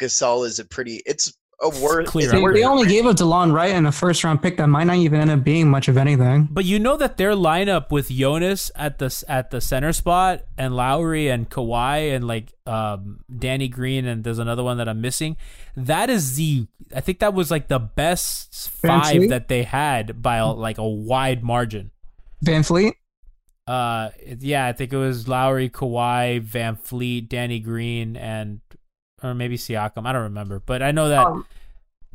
[0.00, 1.02] Gasol is a pretty.
[1.04, 2.06] It's a worth.
[2.06, 4.66] Clear it's They, they only gave up DeLon Wright in a first round pick that
[4.66, 6.48] might not even end up being much of anything.
[6.50, 10.74] But you know that their lineup with Jonas at the at the center spot and
[10.74, 15.36] Lowry and Kawhi and like um, Danny Green and there's another one that I'm missing.
[15.76, 19.26] That is the I think that was like the best five Fancy.
[19.28, 21.90] that they had by a, like a wide margin.
[22.44, 22.92] VanVleet.
[23.66, 28.60] Uh, yeah, I think it was Lowry, Kawhi, VanVleet, Danny Green, and
[29.22, 30.06] or maybe Siakam.
[30.06, 31.46] I don't remember, but I know that Um,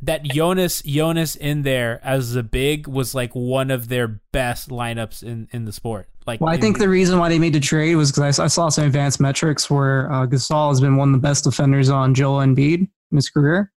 [0.02, 5.22] that Jonas Jonas in there as the big was like one of their best lineups
[5.22, 6.08] in in the sport.
[6.26, 8.30] Like, Well, I in think the reason why they made the trade was because I,
[8.32, 11.44] saw- I saw some advanced metrics where uh, Gasol has been one of the best
[11.44, 13.72] defenders on Joel Embiid in his career.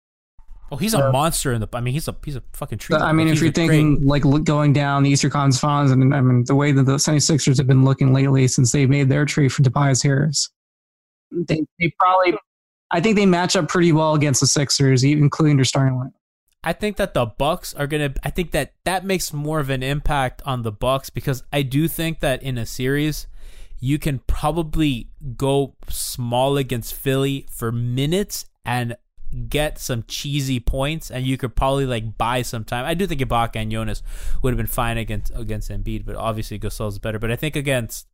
[0.69, 1.67] oh, he's a monster in the.
[1.73, 2.93] I mean, he's a he's a fucking tree.
[2.93, 5.31] But, I mean, Like, if you're a great- thinking like look, going down the Eastern
[5.31, 8.71] Conference Finals, and I mean the way that the 76ers have been looking lately since
[8.73, 10.49] they made their trade for Tobias Harris,
[11.31, 12.33] they they probably,
[12.91, 16.13] I think they match up pretty well against the Sixers, even including their starting lineup.
[16.63, 18.13] I think that the Bucks are gonna.
[18.23, 21.87] I think that that makes more of an impact on the Bucks because I do
[21.87, 23.25] think that in a series,
[23.79, 28.95] you can probably go small against Philly for minutes and
[29.49, 32.85] get some cheesy points, and you could probably like buy some time.
[32.85, 34.03] I do think Ibaka and Jonas
[34.43, 37.17] would have been fine against against Embiid, but obviously Gasol's better.
[37.17, 38.07] But I think against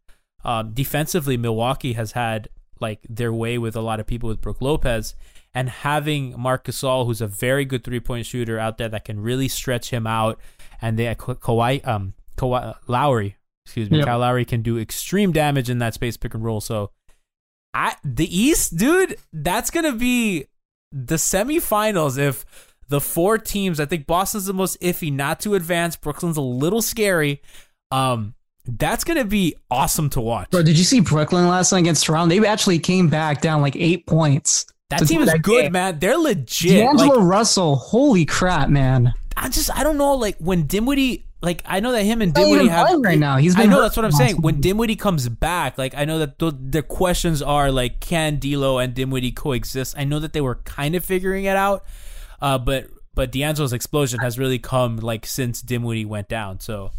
[0.46, 2.48] um, defensively, Milwaukee has had
[2.82, 5.16] like their way with a lot of people with Brook Lopez,
[5.54, 9.20] and having Marc Gasol, who's a very good three point shooter out there that can
[9.20, 10.40] really stretch him out,
[10.82, 14.06] and they Ka- Kawhi um Kawhi Lowry, excuse me, Yep.
[14.08, 16.62] Kyle Lowry can do extreme damage in that space pick and roll.
[16.62, 16.92] So,
[17.74, 20.46] I the East, dude, that's gonna be
[20.92, 22.46] the semifinals if.
[22.90, 25.98] The four teams, I think Boston's the most iffy not to advance.
[25.98, 27.42] Brooklyn's a little scary.
[27.92, 28.34] Um,
[28.68, 30.50] that's gonna be awesome to watch.
[30.50, 32.36] Bro, did you see Brooklyn last night against Toronto?
[32.40, 34.66] They actually came back down like eight points.
[34.90, 35.72] That team is that good, game.
[35.74, 36.00] man.
[36.00, 36.72] They're legit.
[36.72, 39.14] D'Angelo Like, Russell, holy crap, man!
[39.36, 40.16] I just I don't know.
[40.16, 43.02] Like when Dinwiddie, like I know that him and Dinwiddie have.
[43.02, 43.38] right now.
[43.38, 44.42] He's I know that's what I'm saying.
[44.42, 44.62] When.
[44.62, 48.94] Dinwiddie comes back, like I know that the, the questions are like, can D'Lo and
[48.94, 49.96] Dinwiddie coexist?
[49.98, 51.84] I know that they were kind of figuring it out,
[52.42, 56.60] uh, but but D'Angelo's explosion has really come like since Dinwiddie went down.
[56.62, 56.92] So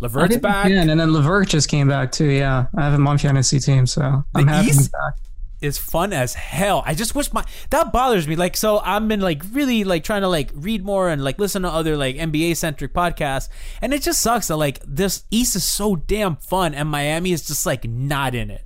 [0.00, 0.66] Levert's back.
[0.66, 2.30] he can, and then Levert just came back too.
[2.30, 5.14] Yeah, I have him on fantasy team, so I'm The happy he's East- back.
[5.60, 6.84] is fun as hell.
[6.86, 8.36] I just wish my that bothers me.
[8.36, 11.62] Like so I've been like really like trying to like read more and like listen
[11.62, 13.48] to other like NBA centric podcasts
[13.82, 17.44] and it just sucks that like this East is so damn fun and Miami is
[17.44, 18.64] just like not in it.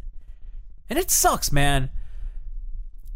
[0.91, 1.89] And it sucks, man.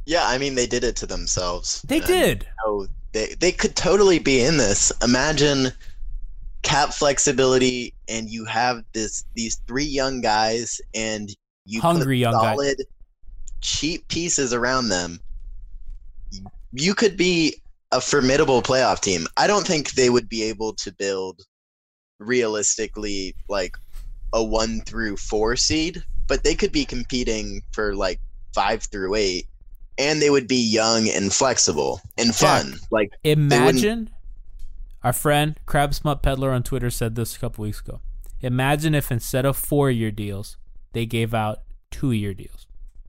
[0.07, 1.83] Yeah, I mean they did it to themselves.
[1.83, 2.47] They And, did.
[2.65, 4.91] Oh, they they could totally be in this.
[5.03, 5.69] Imagine
[6.67, 11.31] cap flexibility, and you have this these three young guys, and
[11.65, 12.83] you Hungry put young solid,
[13.61, 15.21] cheap pieces around them.
[16.73, 19.27] You could be a formidable playoff team.
[19.37, 21.41] I don't think they would be able to build
[22.19, 23.77] realistically like
[24.33, 28.21] a one through four seed, but they could be competing for like
[28.55, 29.47] five through eight,
[29.99, 32.75] and they would be young and flexible and fun.
[32.91, 34.11] Like Imagine
[35.03, 38.01] our friend Crab Smut Peddler on Twitter said this a couple weeks ago.
[38.41, 40.57] Imagine if instead of four year deals,
[40.93, 42.67] they gave out two year deals.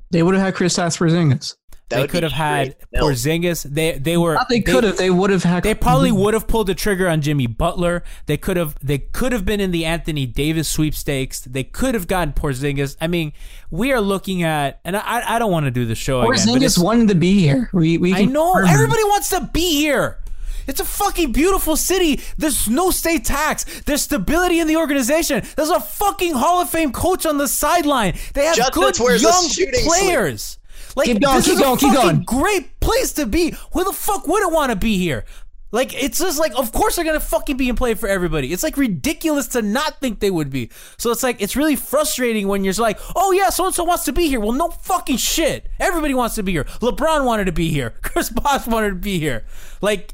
[0.09, 1.55] They would have had Kristaps Porzingis.
[1.89, 2.85] That they could have had great.
[2.91, 3.07] No.
[3.07, 3.63] Porzingis.
[3.63, 4.97] They they were Not they could have.
[4.97, 5.63] They would have had.
[5.63, 8.03] They probably would have pulled the trigger on Jimmy Butler.
[8.25, 8.75] They could have.
[8.83, 11.39] They could have been in the Anthony Davis sweepstakes.
[11.41, 12.97] They could have gotten Porzingis.
[12.99, 13.31] I mean,
[13.71, 16.31] we are looking at, and I I don't want to do the show again.
[16.31, 17.69] but Porzingis wanted to be here.
[17.71, 20.19] We, we I know everybody wants to be here.
[20.67, 22.19] It's a fucking beautiful city.
[22.37, 23.81] There's no state tax.
[23.81, 25.43] There's stability in the organization.
[25.55, 28.15] There's a fucking Hall of Fame coach on the sideline.
[28.33, 29.85] They have Justice good wears a young shooting sleeve.
[29.87, 30.59] players.
[30.95, 32.23] Like Keep going, this keep is going, a keep fucking going.
[32.23, 33.55] great place to be.
[33.73, 35.25] Who the fuck wouldn't want to be here?
[35.71, 38.53] Like it's just like, of course they're gonna fucking be in play for everybody.
[38.53, 40.71] It's like ridiculous to not think they would be.
[40.97, 44.05] So it's like it's really frustrating when you're like, oh yeah, so and so wants
[44.05, 44.39] to be here.
[44.39, 45.67] Well, no fucking shit.
[45.79, 46.63] Everybody wants to be here.
[46.63, 47.91] LeBron wanted to be here.
[48.01, 49.45] Chris Bosh wanted to be here.
[49.81, 50.13] Like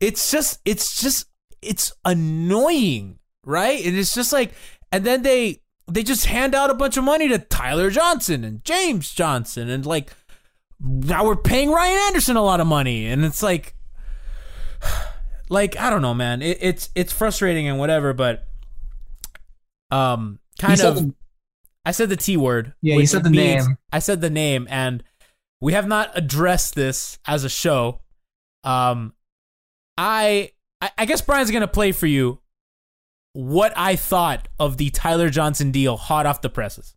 [0.00, 1.26] it's just it's just
[1.62, 3.84] it's annoying, right?
[3.84, 4.52] And it's just like
[4.92, 8.64] and then they they just hand out a bunch of money to Tyler Johnson and
[8.64, 10.12] James Johnson and like
[10.80, 13.74] now we're paying Ryan Anderson a lot of money and it's like
[15.48, 16.42] like I don't know, man.
[16.42, 18.46] It, it's it's frustrating and whatever, but
[19.90, 21.14] um kind of the-
[21.84, 22.74] I said the T word.
[22.82, 23.78] Yeah, you said the means- name.
[23.92, 25.02] I said the name and
[25.60, 28.00] we have not addressed this as a show.
[28.64, 29.14] Um
[29.98, 32.38] I I, I guess Brian's gonna play for you
[33.32, 36.94] what I thought of the Tyler Johnson deal hot off the presses.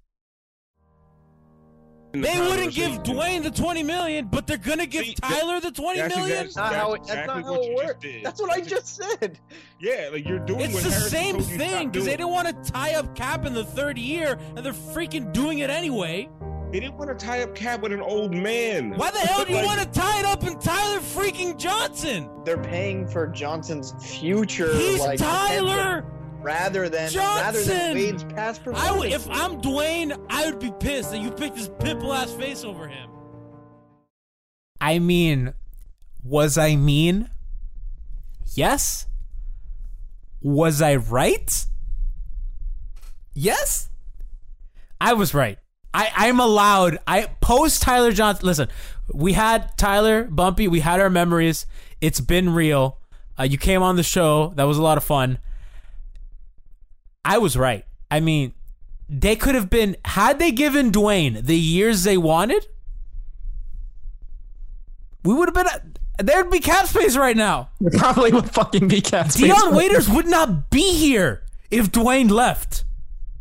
[2.13, 6.01] They wouldn't give Dwyane the twenty million, but they're gonna give See, Tyler the twenty
[6.01, 6.45] That's million.
[6.45, 8.05] exact- not how it, that's not how what it works.
[8.21, 9.39] That's what I That's just said.
[9.79, 10.59] Yeah, like you're doing.
[10.61, 12.95] It's what the Harrison same told you to thing because they didn't want to tie
[12.95, 16.29] up cap in the third year, and they're freaking doing it anyway.
[16.71, 18.91] They didn't want to tie up Cap with an old man.
[18.91, 22.29] Why the hell do you Like, want to tie it up in Tyler freaking Johnson?
[22.45, 24.73] They're paying for Johnson's future.
[24.73, 26.05] He's like, potential Tyler.
[26.41, 27.67] rather than rather Johnson!
[27.77, 28.97] than Wade's past I performance.
[28.99, 32.63] would, if I'm Dwyane, I would be pissed that you picked this pimple ass face
[32.63, 33.09] over him.
[34.79, 35.53] I mean,
[36.23, 37.29] was I mean?
[38.55, 39.07] Yes.
[40.41, 41.65] Was I right?
[43.33, 43.89] Yes.
[44.99, 45.57] I was right.
[45.93, 46.99] I, I'm allowed.
[47.05, 48.45] I post Tyler Johnson.
[48.45, 48.69] Listen,
[49.13, 50.67] we had Tyler Bumpy.
[50.67, 51.65] We had our memories.
[51.99, 52.97] It's been real.
[53.37, 54.53] Uh, you came on the show.
[54.55, 55.39] That was a lot of fun.
[57.25, 57.85] I was right.
[58.09, 58.53] I mean,
[59.09, 62.67] they could have been had they given Dwyane the years they wanted.
[65.23, 65.93] We would have been.
[66.25, 67.69] There'd be cap space right now.
[67.79, 69.53] It probably would fucking be cap space.
[69.53, 72.83] Dion Waiters would not be here if Dwyane left.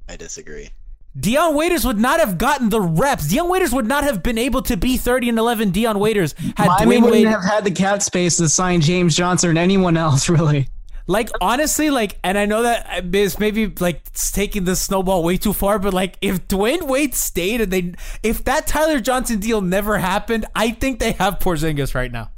[0.08, 0.70] I disagree.
[1.18, 3.28] Dion Waiters would not have gotten the reps.
[3.28, 6.66] Dion Waiters would not have been able to be 30 and 11 Dion Waiters had
[6.68, 7.26] Miami Dwyane wouldn't Wade.
[7.26, 10.68] have had the cap space to sign James Johnson or anyone else, really.
[11.06, 15.36] Like honestly, like, and I know that it's maybe like it's taking the snowball way
[15.36, 19.60] too far, but like, if Dwyane Wade stayed and they, if that Tyler Johnson deal
[19.60, 22.30] never happened, I think they have Porzingis right now.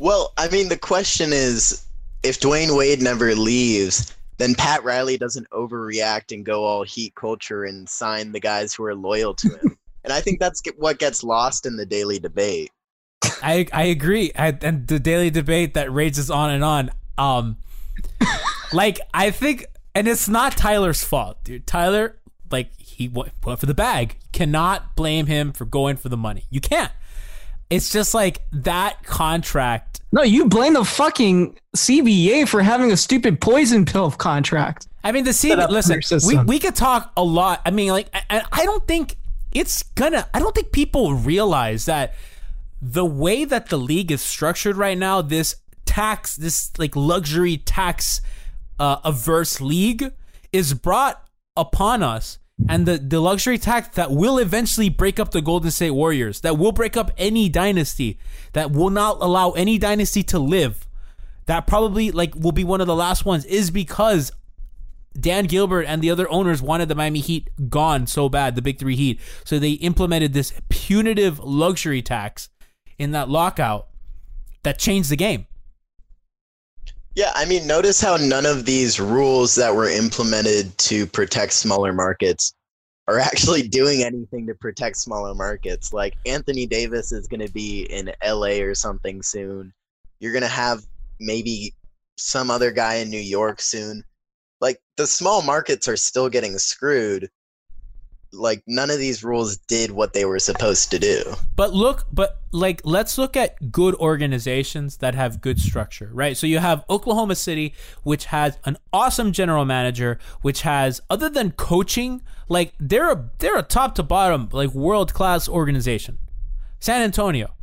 [0.00, 1.84] Well, I mean, the question is,
[2.24, 7.64] if Dwyane Wade never leaves, then Pat Riley doesn't overreact and go all heat culture
[7.64, 9.78] and sign the guys who are loyal to him.
[10.04, 12.70] and I think that's what gets lost in the daily debate.
[13.42, 16.90] I I agree, I, and the daily debate that rages on and on.
[17.18, 17.56] Um,
[18.72, 21.66] like I think, and it's not Tyler's fault, dude.
[21.66, 22.18] Tyler,
[22.50, 24.16] like he went, went for the bag.
[24.32, 26.44] Cannot blame him for going for the money.
[26.50, 26.92] You can't.
[27.70, 30.00] It's just like that contract.
[30.10, 34.88] No, you blame the fucking CBA for having a stupid poison pill contract.
[35.04, 35.68] I mean, the CBA.
[35.68, 37.60] Listen, we we could talk a lot.
[37.66, 39.16] I mean, like, and I don't think
[39.52, 40.26] it's gonna.
[40.32, 42.14] I don't think people realize that
[42.80, 48.20] the way that the league is structured right now, this tax, this like luxury tax
[48.78, 50.12] uh, averse league,
[50.52, 51.22] is brought
[51.56, 52.38] upon us.
[52.66, 56.58] And the, the luxury tax that will eventually break up the Golden State Warriors, that
[56.58, 58.18] will break up any dynasty,
[58.52, 60.86] that will not allow any dynasty to live,
[61.46, 64.32] that probably like will be one of the last ones, is because
[65.18, 68.78] Dan Gilbert and the other owners wanted the Miami Heat gone so bad, the Big
[68.78, 69.20] Three Heat.
[69.44, 72.48] So they implemented this punitive luxury tax
[72.98, 73.88] in that lockout
[74.62, 75.46] that changed the game.
[77.18, 81.92] Yeah, I mean, notice how none of these rules that were implemented to protect smaller
[81.92, 82.54] markets
[83.08, 85.92] are actually doing anything to protect smaller markets.
[85.92, 89.72] Like Anthony Davis is going to be in LA or something soon.
[90.20, 90.84] You're going to have
[91.18, 91.74] maybe
[92.16, 94.04] some other guy in New York soon.
[94.60, 97.28] Like the small markets are still getting screwed.
[98.32, 101.22] Like none of these rules did what they were supposed to do.
[101.56, 106.36] But look, but like, let's look at good organizations that have good structure, right?
[106.36, 111.52] So you have Oklahoma City, which has an awesome general manager, which has, other than
[111.52, 116.18] coaching, like they're a they're a top to bottom like world class organization.
[116.80, 117.54] San Antonio,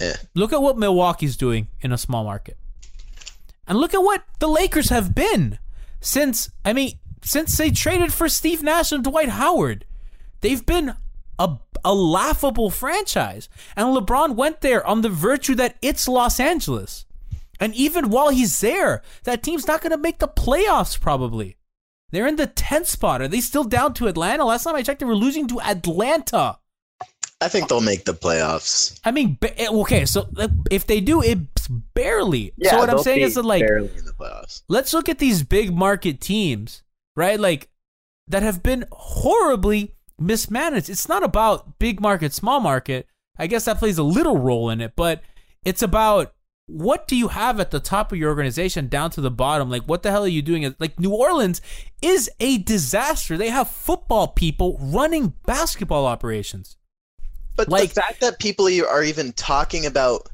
[0.00, 0.14] Eh.
[0.34, 2.56] look at what Milwaukee's doing in a small market,
[3.66, 5.58] and look at what the Lakers have been
[6.00, 6.50] since.
[6.64, 9.84] I mean, since they traded for Steve Nash and Dwight Howard.
[10.40, 10.94] They've been
[11.38, 13.48] a, a laughable franchise.
[13.76, 17.06] And LeBron went there on the virtue that it's Los Angeles.
[17.60, 21.56] And even while he's there, that team's not going to make the playoffs probably.
[22.10, 23.22] They're in the 10th spot.
[23.22, 24.44] Are they still down to Atlanta?
[24.44, 26.58] Last time I checked, they were losing to Atlanta.
[27.40, 28.98] I think they'll make the playoffs.
[29.04, 30.28] I mean, eh, okay, so
[30.70, 32.52] if they do, it's barely.
[32.56, 34.62] Yeah, so what I'm saying is that, like, barely in the playoffs.
[34.68, 36.82] let's look at these big market teams,
[37.16, 37.38] right?
[37.38, 37.68] Like
[38.28, 40.88] that have been horribly mismanaged.
[40.88, 43.06] It's not about big market, small market.
[43.38, 45.22] I guess that plays a little role in it, but
[45.64, 46.34] it's about
[46.66, 49.70] what do you have at the top of your organization down to the bottom?
[49.70, 50.74] Like what the hell are you doing?
[50.78, 51.60] Like New Orleans
[52.00, 53.36] is a disaster.
[53.36, 56.76] They have football people running basketball operations.
[57.56, 60.28] But Like- the fact that people are even talking about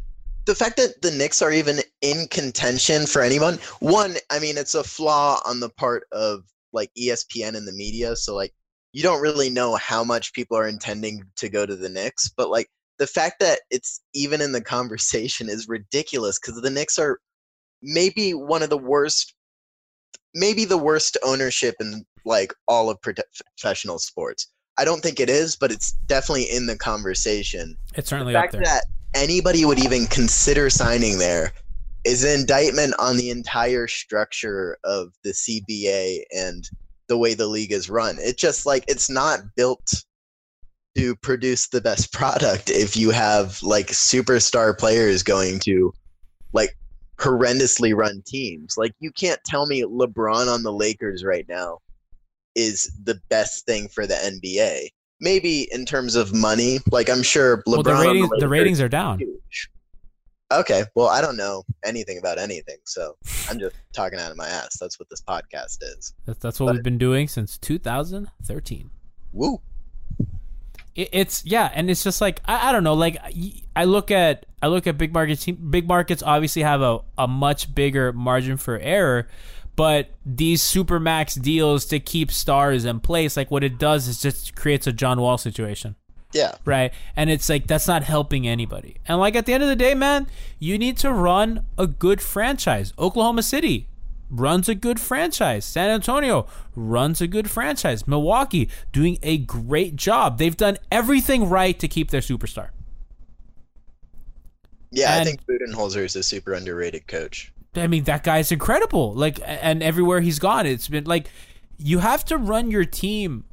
[0.46, 4.74] the fact that the Knicks are even in contention for anyone, one, I mean, it's
[4.74, 8.16] a flaw on the part of like ESPN and the media.
[8.16, 8.54] So like
[8.92, 12.50] you don't really know how much people are intending to go to the Knicks, but
[12.50, 17.18] like the fact that it's even in the conversation is ridiculous because the Knicks are
[17.82, 19.34] maybe one of the worst,
[20.34, 24.48] maybe the worst ownership in like all of professional sports.
[24.78, 27.76] I don't think it is, but it's definitely in the conversation.
[27.94, 31.52] It's certainly the fact that anybody would even consider signing there
[32.04, 36.68] is an indictment on the entire structure of the CBA and
[37.08, 38.16] the way the league is run.
[38.18, 40.04] It just like it's not built
[40.96, 45.92] to produce the best product if you have like superstar players going to
[46.52, 46.76] like
[47.18, 48.76] horrendously run teams.
[48.78, 51.78] Like you can't tell me LeBron on the Lakers right now
[52.54, 54.88] is the best thing for the NBA.
[55.20, 58.80] Maybe in terms of money, like I'm sure LeBron well, the ratings, the Lakers ratings
[58.80, 59.18] are down.
[59.18, 59.70] huge.
[60.52, 63.16] Okay, well, I don't know anything about anything, so
[63.48, 64.76] I'm just talking out of my ass.
[64.80, 66.12] That's what this podcast is.
[66.26, 68.90] That's, that's what But- we've been doing since 2013.
[69.32, 69.60] Woo.
[70.96, 72.94] it, it's yeah, and it's just like I, I don't know.
[72.94, 75.46] Like I- I look at I look at big markets.
[75.46, 79.28] Big markets obviously have a, a much bigger margin for error,
[79.76, 84.20] but these super max deals to keep stars in place, like what it does is
[84.20, 85.94] just creates a John Wall situation.
[86.32, 86.52] Yeah.
[86.64, 86.92] Right.
[87.16, 88.96] And it's like that's not helping anybody.
[89.06, 90.26] And like at the end of the day, man,
[90.58, 92.92] you need to run a good franchise.
[92.98, 93.88] Oklahoma City
[94.30, 95.64] runs a good franchise.
[95.64, 98.06] San Antonio runs a good franchise.
[98.06, 100.38] Milwaukee doing a great job.
[100.38, 102.68] They've done everything right to keep their superstar.
[104.92, 107.52] Yeah, I think Budenholzer is a super underrated coach.
[107.76, 109.14] I mean, that guy's incredible.
[109.14, 111.28] Like, and everywhere he's gone, it's been like
[111.78, 113.44] you have to run your team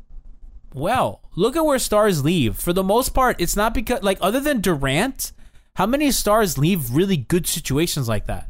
[0.77, 1.21] well.
[1.35, 2.57] Look at where stars leave.
[2.57, 5.31] For the most part, it's not because like other than Durant,
[5.75, 8.47] how many stars leave really good situations like that?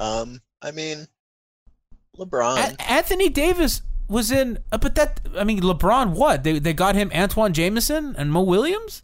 [0.00, 1.06] Um, I mean,
[2.18, 2.58] LeBron.
[2.58, 6.10] A- Anthony Davis was in, uh, but that I mean, LeBron.
[6.10, 9.02] What they they got him Antawn Jamison and Mo Williams.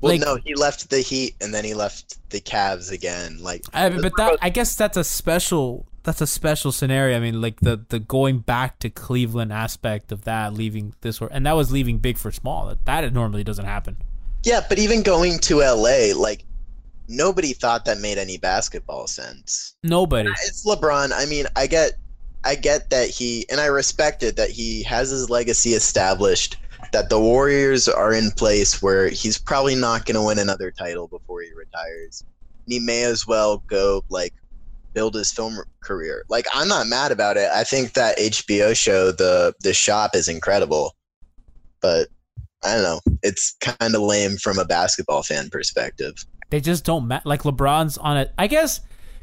[0.00, 3.38] well, like- no, he left the Heat and then he left the Cavs again.
[3.42, 7.16] Like, I, but that I guess that's a special that's a special scenario.
[7.16, 11.44] I mean, like the the going back to Cleveland aspect of that, leaving this and
[11.44, 12.68] that was leaving big for small.
[12.68, 13.98] That that normally doesn't happen.
[14.44, 16.44] yeah, but even going to LA, like,
[17.08, 19.74] nobody thought that made any basketball sense.
[19.82, 20.30] Nobody.
[20.46, 21.10] It's LeBron.
[21.12, 21.92] I mean, I get,
[22.44, 26.56] I get that he, and I respect it that he has his legacy established.
[26.92, 31.08] That the Warriors are in place where he's probably not going to win another title
[31.08, 32.22] before he retires.
[32.64, 34.32] And he may as well go like
[34.96, 36.24] build his film career.
[36.28, 37.50] Like I'm not mad about it.
[37.54, 40.96] I think that HBO show, the the shop, is incredible.
[41.80, 42.08] But
[42.64, 43.00] I don't know.
[43.22, 46.14] It's kind of lame from a basketball fan perspective.
[46.48, 48.32] They just don't ma- like LeBron's on it.
[48.38, 48.80] I guess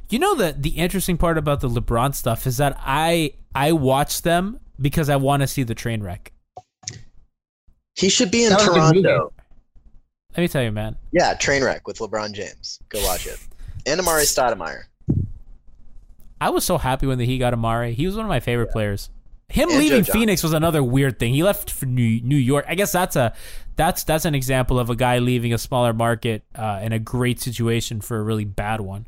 [0.10, 4.22] you know the the interesting part about the LeBron stuff is that I I watch
[4.22, 6.32] them because I want to see the train wreck.
[7.96, 9.02] He should be in That was a good movie.
[9.02, 9.34] Toronto.
[10.38, 10.96] Let me tell you, man.
[11.12, 12.80] Yeah, train wreck with LeBron James.
[12.90, 13.40] Go watch it.
[13.86, 14.84] And Amar'e Stoudemire.
[16.44, 17.94] I was so happy when the Heat got Amar'e.
[17.94, 19.10] He was one of my favorite players.
[19.48, 20.04] Him And leaving.
[20.04, 21.34] Phoenix was another weird thing.
[21.34, 22.66] He left for New, New York.
[22.68, 23.34] I guess that's a
[23.78, 27.40] that's that's an example of a guy leaving a smaller market uh, in a great
[27.40, 29.08] situation for a really bad one.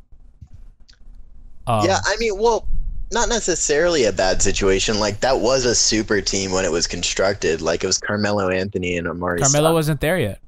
[1.66, 2.66] Um, yeah, I mean, well,
[3.12, 4.98] not necessarily a bad situation.
[4.98, 7.60] Like that was a super team when it was constructed.
[7.60, 9.40] Like it was Carmelo Anthony and Amar'e.
[9.40, 10.40] Carmelo wasn't there yet.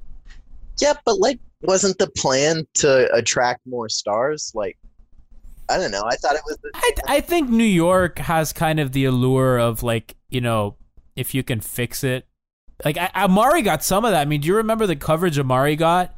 [0.81, 4.51] Yeah, but like, wasn't the plan to attract more stars?
[4.55, 4.77] Like,
[5.69, 6.03] I don't know.
[6.05, 6.57] I thought it was.
[6.57, 10.75] The, I I think New York has kind of the allure of like you know
[11.15, 12.25] if you can fix it.
[12.85, 14.21] Like I, Amar'e got some of that.
[14.21, 16.15] I mean, do you remember the coverage Amar'e got?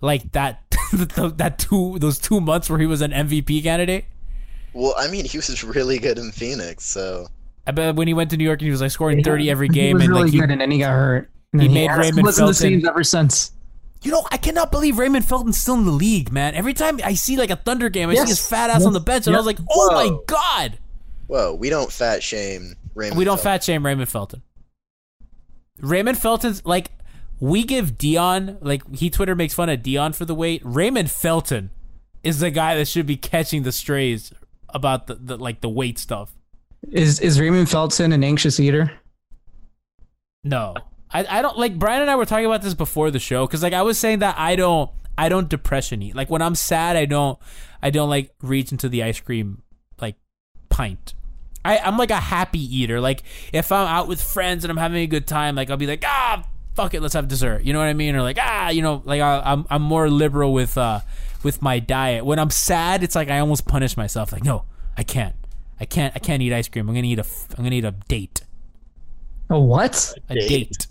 [0.00, 0.62] Like that
[1.36, 4.06] that two those two months where he was an MVP candidate.
[4.72, 7.26] well, I mean, he was really good in Phoenix, so
[7.66, 9.68] I bet when he went to New York and he was like scoring thirty every
[9.68, 11.30] He game was and really like you, good, and then he got hurt.
[11.52, 13.52] And he then made hasn't Raymond listened to Felton- Steams ever since.
[14.02, 16.54] You know, I cannot believe Raymond Felton's still in the league, man.
[16.54, 19.00] Every time I see like a Thunder game, I see his fat ass on the
[19.00, 20.78] bench, and I was like, "Oh my god!"
[21.26, 23.18] whoa, we don't fat shame Raymond.
[23.18, 23.52] We don't Felton.
[23.52, 24.42] fat shame Raymond Felton.
[25.80, 26.90] Raymond Felton's like
[27.40, 30.60] we give Dion like he Twitter makes fun of Dion for the weight.
[30.64, 31.70] Raymond Felton
[32.22, 34.32] is the guy that should be catching the strays
[34.70, 36.32] about the, the like the weight stuff.
[36.90, 38.92] Is is Raymond Felton an anxious eater?
[40.44, 40.74] No,
[41.10, 43.62] I, I don't like Brian and I were talking about this before the show because
[43.62, 46.96] like I was saying that I don't I don't depression eat like when I'm sad
[46.96, 47.38] I don't
[47.82, 49.62] I don't like reach into the ice cream
[50.00, 50.16] like
[50.68, 51.14] pint.
[51.64, 53.00] I I'm like a happy eater.
[53.00, 55.86] Like if I'm out with friends and I'm having a good time, like I'll be
[55.86, 56.44] like ah
[56.74, 57.64] fuck it let's have dessert.
[57.64, 58.14] You know what I mean?
[58.14, 61.00] Or like ah you know like I, I'm I'm more liberal with uh
[61.42, 62.24] with my diet.
[62.24, 64.32] When I'm sad, it's like I almost punish myself.
[64.32, 64.64] Like no,
[64.96, 65.34] I can't.
[65.80, 66.12] I can't.
[66.16, 66.88] I can't eat ice cream.
[66.88, 67.26] I'm gonna eat a.
[67.56, 68.42] I'm gonna eat a date.
[69.50, 70.14] A what?
[70.28, 70.48] A Date.
[70.48, 70.86] date.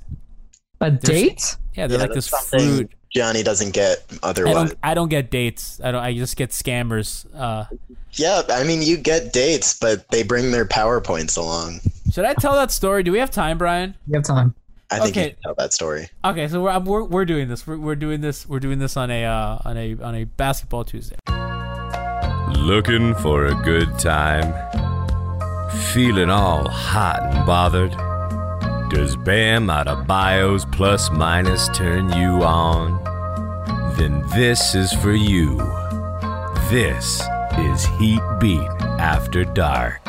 [0.81, 1.57] A date?
[1.75, 2.89] Yeah, they're Yeah, like this food.
[3.13, 4.73] Johnny doesn't get I don't.
[4.83, 5.79] I don't get dates.
[5.83, 6.03] I don't.
[6.03, 7.25] I just get scammers.
[7.33, 7.65] Uh,
[8.13, 11.79] Yeah, I mean, you get dates, but they bring their PowerPoints along.
[12.11, 13.03] should I tell that story?
[13.03, 13.95] Do we have time, Brian?
[14.07, 14.53] You have time.
[14.91, 15.23] I think Okay.
[15.25, 16.09] you can tell that story.
[16.25, 17.65] Okay, so we're we're, we're doing this.
[17.67, 18.47] We're, we're doing this.
[18.47, 21.17] We're doing this on a uh, on a on a basketball Tuesday.
[22.57, 24.53] Looking for a good time?
[25.93, 27.93] Feeling all hot and bothered?
[28.89, 33.03] Does Bam Adebayo's Plus Minus turn you on?
[33.97, 35.57] Then this is for you.
[36.69, 37.21] This
[37.57, 38.69] is Heat Beat
[38.99, 40.01] After Dark.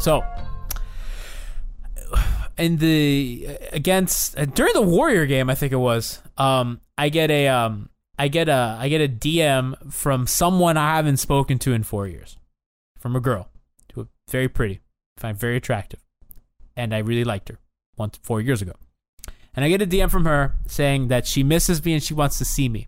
[0.00, 0.24] So,
[2.58, 6.20] in the against during the Warrior game, I think it was.
[6.36, 10.96] Um, I get a um, I get a I get a DM from someone I
[10.96, 12.38] haven't spoken to in four years,
[12.98, 13.50] from a girl,
[13.94, 14.80] who very pretty,
[15.16, 16.00] find very attractive,
[16.76, 17.58] and I really liked her
[17.96, 18.72] once four years ago.
[19.54, 22.36] And I get a DM from her saying that she misses me and she wants
[22.38, 22.86] to see me.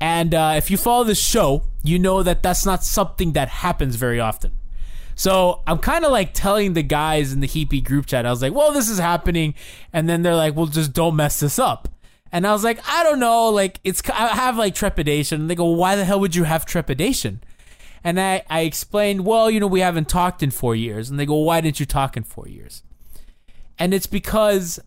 [0.00, 3.96] And uh, if you follow this show, you know that that's not something that happens
[3.96, 4.52] very often.
[5.14, 8.42] So I'm kind of like telling the guys in the Heapy group chat, I was
[8.42, 9.54] like, well, this is happening.
[9.92, 11.88] And then they're like, well, just don't mess this up.
[12.32, 13.48] And I was like, I don't know.
[13.50, 15.42] Like, it's, I have like trepidation.
[15.42, 17.42] And they go, why the hell would you have trepidation?
[18.04, 21.08] And I, I explained, well, you know, we haven't talked in four years.
[21.08, 22.82] And they go, why didn't you talk in four years?
[23.78, 24.80] And it's because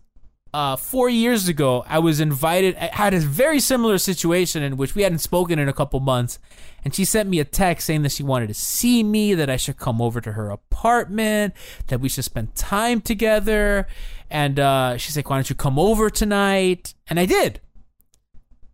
[0.56, 2.76] uh, four years ago, I was invited.
[2.76, 6.38] I had a very similar situation in which we hadn't spoken in a couple months,
[6.82, 9.58] and she sent me a text saying that she wanted to see me, that I
[9.58, 11.52] should come over to her apartment,
[11.88, 13.86] that we should spend time together,
[14.30, 17.60] and uh, she's like, "Why don't you come over tonight?" And I did,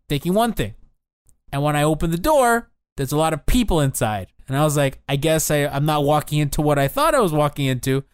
[0.09, 0.75] thinking one thing,
[1.53, 4.77] and when I opened the door, there's a lot of people inside, and I was
[4.77, 8.05] like, "I guess I, I'm not walking into what I thought I was walking into."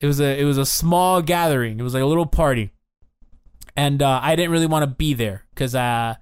[0.00, 1.78] It was a it was a small gathering.
[1.78, 2.70] It was like a little party,
[3.76, 6.14] and uh, I didn't really want to be there because uh,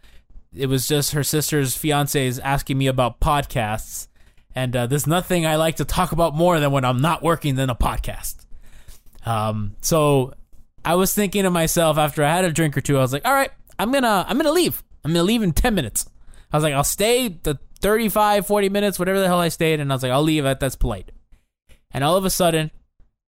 [0.55, 4.09] it was just her sister's fiance's asking me about podcasts,
[4.55, 7.57] and uh, there's nothing I like to talk about more than when I'm not working
[7.57, 8.47] than a podcast.
[9.27, 10.35] Um, so
[10.85, 13.25] I was thinking to myself after I had a drink or two, I was like,
[13.25, 14.83] all right, I'm gonna I'm gonna leave.
[15.05, 16.09] I'm gonna leave in ten minutes.
[16.55, 19.91] I was like, I'll stay the 35, 40 minutes, whatever the hell I stayed, and
[19.91, 20.45] I was like, I'll leave.
[20.45, 21.11] That that's polite.
[21.91, 22.71] And all of a sudden,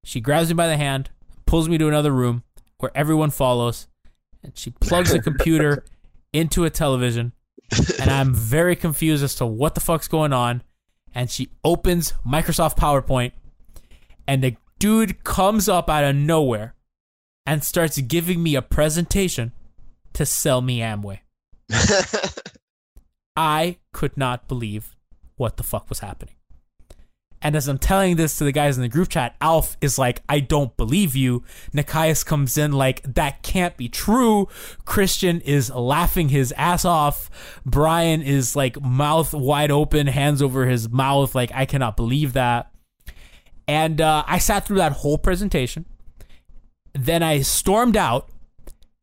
[0.05, 1.11] she grabs me by the hand,
[1.45, 2.45] pulls me to another room
[2.79, 3.89] where everyone follows,
[4.45, 5.85] and she plugs a computer
[6.33, 7.33] into a television.
[8.01, 10.63] And I'm very confused as to what the fuck's going on.
[11.13, 13.33] And she opens Microsoft PowerPoint,
[14.29, 16.77] and the dude comes up out of nowhere
[17.45, 19.51] and starts giving me a presentation
[20.13, 21.19] to sell me Amway.
[23.37, 24.97] I could not believe
[25.37, 26.35] what the fuck was happening.
[27.43, 30.23] And as I'm telling this to the guys in the group chat, Alf is like,
[30.29, 31.45] I don't believe you.
[31.73, 34.49] Nekias comes in like, that can't be true.
[34.85, 37.61] Christian is laughing his ass off.
[37.65, 42.73] Brian is like, mouth wide open, hands over his mouth, like, I cannot believe that.
[43.69, 45.85] And uh, I sat through that whole presentation.
[46.95, 48.31] Then I stormed out.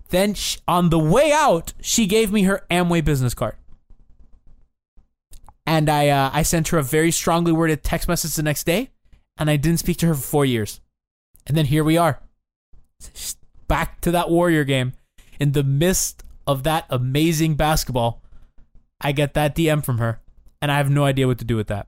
[0.09, 3.55] Then sh on the way out, she gave me her Amway business card.
[5.65, 8.91] And I uh, I sent her a very strongly worded text message the next day,
[9.37, 10.81] and I didn't speak to her for four years,
[11.47, 12.21] and then here we are,
[13.67, 14.93] back to that Warrior game,
[15.39, 18.21] in the midst of that amazing basketball.
[19.05, 20.21] I get that DM from her,
[20.61, 21.87] and I have no idea what to do with that.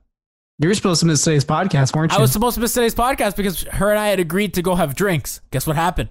[0.58, 2.18] You were supposed to miss today's podcast, weren't you?
[2.18, 4.74] I was supposed to miss today's podcast because her and I had agreed to go
[4.74, 5.40] have drinks.
[5.50, 6.10] Guess what happened?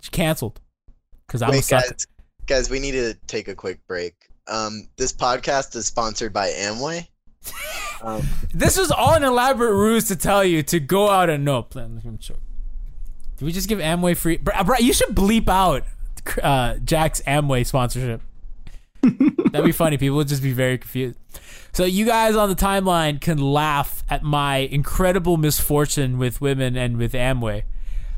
[0.00, 0.60] She canceled
[1.26, 1.88] because I was Wait, sucker.
[1.88, 2.06] guys,
[2.46, 4.14] guys, we need to take a quick break.
[4.48, 7.06] Um, this podcast is sponsored by Amway.
[8.02, 8.22] Um,
[8.54, 12.00] This was all an elaborate ruse to tell you to go out and no plan.
[12.06, 12.36] I'm sure.
[13.36, 14.38] Did we just give Amway free?
[14.38, 15.84] Bro, bro, you should bleep out
[16.42, 18.22] uh, Jack's Amway sponsorship.
[19.02, 19.98] That'd be funny.
[19.98, 21.18] People would just be very confused.
[21.72, 26.96] So you guys on the timeline can laugh at my incredible misfortune with women and
[26.96, 27.64] with Amway.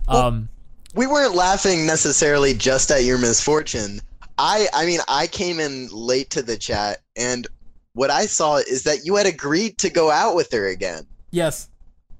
[0.07, 0.49] Um,
[0.95, 4.01] we weren't laughing necessarily just at your misfortune.
[4.39, 7.47] I I mean I came in late to the chat and
[7.95, 11.05] what I saw is that you had agreed to go out with her again.
[11.33, 11.69] yes,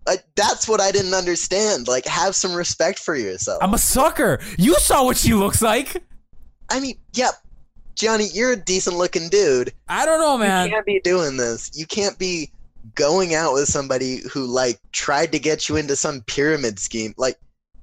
[0.07, 1.87] Like that's what I didn't understand.
[1.87, 3.59] Like have some respect for yourself.
[3.63, 4.41] I'm a sucker.
[4.59, 6.03] You saw what she looks like.
[6.69, 7.35] I mean, yep.
[7.95, 9.73] Johnny, you're a decent looking dude.
[9.89, 10.67] I don't know, man.
[10.67, 11.71] You can't be doing this.
[11.75, 12.51] You can't be
[12.95, 17.15] going out with somebody who like tried to get you into some pyramid scheme.
[17.17, 17.37] Like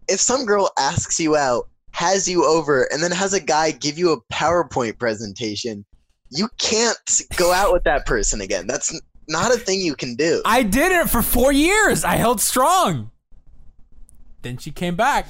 [0.07, 3.97] if some girl asks you out, has you over, and then has a guy give
[3.97, 5.85] you a PowerPoint presentation,
[6.29, 6.97] you can't
[7.37, 8.67] go out with that person again.
[8.67, 10.41] That's not a thing you can do.
[10.43, 12.03] I did it for four years.
[12.03, 13.11] I held strong.
[14.41, 15.27] Then she came back.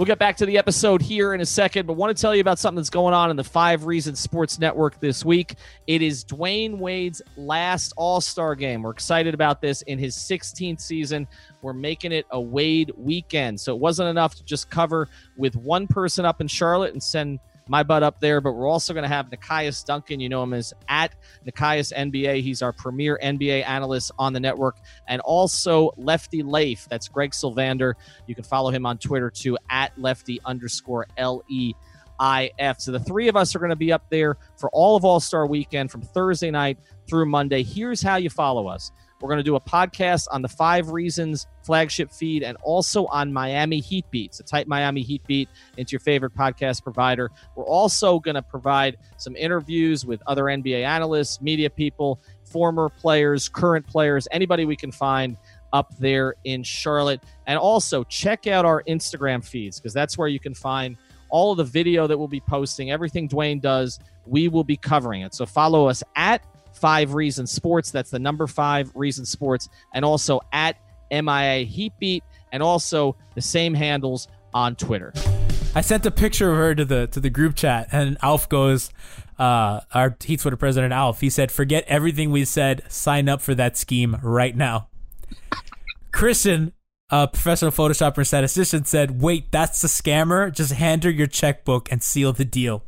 [0.00, 2.40] We'll get back to the episode here in a second, but want to tell you
[2.40, 5.56] about something that's going on in the Five Reasons Sports Network this week.
[5.86, 8.80] It is Dwyane Wade's last All Star game.
[8.82, 11.28] We're excited about this in his 16th season.
[11.60, 13.60] We're making it a Wade weekend.
[13.60, 17.38] So it wasn't enough to just cover with one person up in Charlotte and send
[17.70, 20.18] my butt up there, but we're also going to have Nekias Duncan.
[20.18, 21.14] You know him as at
[21.46, 22.42] Nekias NBA.
[22.42, 24.76] He's our premier NBA analyst on the network.
[25.06, 26.88] And also Lefty Leif.
[26.90, 27.94] That's Greg Sylvander.
[28.26, 31.74] You can follow him on Twitter too at lefty underscore L E
[32.18, 32.80] I F.
[32.80, 35.20] So the three of us are going to be up there for all of All
[35.20, 36.76] Star weekend from Thursday night
[37.08, 37.62] through Monday.
[37.62, 38.90] Here's how you follow us.
[39.20, 43.32] We're going to do a podcast on the Five Reasons flagship feed and also on
[43.32, 44.34] Miami Heat Beat.
[44.34, 47.30] So type Miami Heat Beat into your favorite podcast provider.
[47.54, 53.48] We're also going to provide some interviews with other NBA analysts, media people, former players,
[53.48, 55.36] current players, anybody we can find
[55.72, 57.20] up there in Charlotte.
[57.46, 60.96] And also check out our Instagram feeds because that's where you can find
[61.30, 65.22] all of the video that we'll be posting, everything Dwyane does, we will be covering
[65.22, 65.34] it.
[65.34, 66.42] So follow us at
[66.80, 67.90] Five Reason Sports.
[67.90, 70.76] That's the number five Reason Sports, and also at
[71.10, 75.12] MIA Heat Beat, and also the same handles on Twitter.
[75.74, 78.90] I sent a picture of her to the to the group chat, and Alf goes,
[79.38, 81.20] uh, our Heat Twitter president Alf.
[81.20, 82.82] He said, "Forget everything we said.
[82.88, 84.88] Sign up for that scheme right now."
[86.12, 86.72] Christian,
[87.08, 90.52] a professional photoshopper and statistician, said, "Wait, that's the scammer.
[90.52, 92.84] Just hand her your checkbook and seal the deal."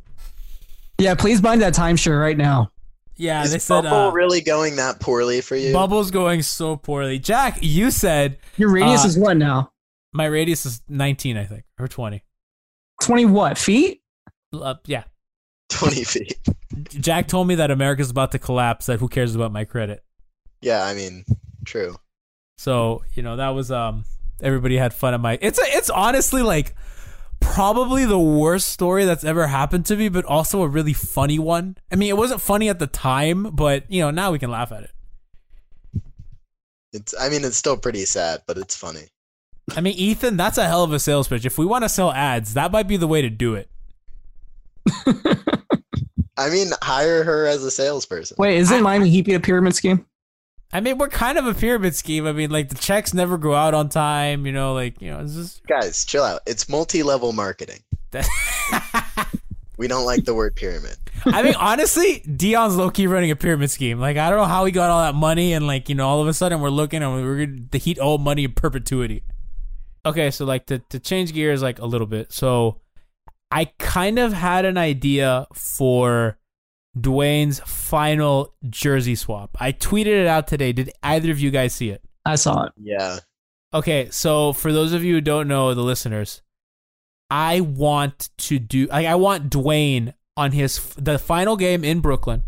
[0.99, 2.72] Yeah, please bind that timeshare right now.
[3.15, 5.71] Yeah, is they said Bumble uh, really going that poorly for you?
[5.73, 7.19] Bumble's going so poorly.
[7.19, 9.71] Jack, you said Your radius Uh, is what now?
[10.13, 12.23] my radius is 19, I think, or 20.
[13.01, 13.57] 20 what?
[13.57, 14.01] Feet?
[14.51, 15.03] Uh, yeah,
[15.69, 16.37] 20 feet.
[16.89, 18.87] Jack told me that America's about to collapse.
[18.87, 20.03] That who cares about my credit?
[20.61, 21.23] Yeah, I mean,
[21.65, 21.95] true.
[22.57, 24.05] So you know that was um
[24.41, 25.37] everybody had fun at my.
[25.41, 26.75] It's a, it's honestly like
[27.45, 31.77] probably the worst story that's ever happened to me, but also a really funny one.
[31.91, 34.71] I mean, it wasn't funny at the time, but you know now we can laugh
[34.71, 34.91] at it.
[36.93, 39.07] It's I mean it's still pretty sad, but it's funny.
[39.75, 41.45] I mean, Ethan, that's a hell of a sales pitch.
[41.45, 43.69] If we want to sell ads, that might be the way to do it.
[46.37, 48.35] I mean, hire her as a salesperson.
[48.37, 50.05] Wait, isn't Miami Heat a pyramid scheme?
[50.73, 52.25] I mean, we're kind of a pyramid scheme.
[52.25, 54.45] I mean, like the checks never go out on time.
[54.45, 56.41] You know, like you know, it's just Guys, chill out.
[56.45, 57.79] It's multi-level marketing.
[59.77, 60.97] We don't like the word pyramid.
[61.25, 63.99] I mean, honestly, Dion's low key running a pyramid scheme.
[63.99, 66.21] Like, I don't know how he got all that money, and like, you know, all
[66.21, 69.23] of a sudden we're looking and we're gonna, the Heat owe money in perpetuity.
[70.05, 72.31] Okay, so like to to change gears like a little bit.
[72.31, 72.81] So,
[73.51, 76.37] I kind of had an idea for
[76.97, 79.57] Dwyane's final jersey swap.
[79.59, 80.73] I tweeted it out today.
[80.73, 82.03] Did either of you guys see it?
[82.25, 82.73] I saw it.
[82.81, 83.19] Yeah.
[83.73, 86.41] Okay, so for those of you who don't know, the listeners,
[87.31, 88.85] I want to do.
[88.87, 92.43] Like, I want Dwyane on his the final game in Brooklyn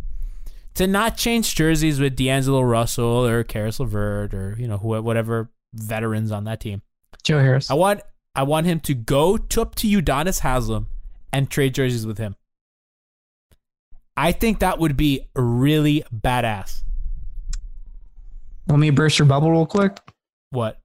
[0.75, 5.49] to not change jerseys with D'Angelo Russell or Caris LeVert or you know who whatever
[5.73, 6.81] veterans on that team.
[7.23, 7.71] Joe Harris.
[7.71, 8.01] I want
[8.35, 10.87] I want him to go to up to Udonis Haslam
[11.33, 12.35] and trade jerseys with him.
[14.17, 16.81] I think that would be really badass.
[18.67, 19.97] Let me burst your bubble real quick.
[20.51, 20.79] What?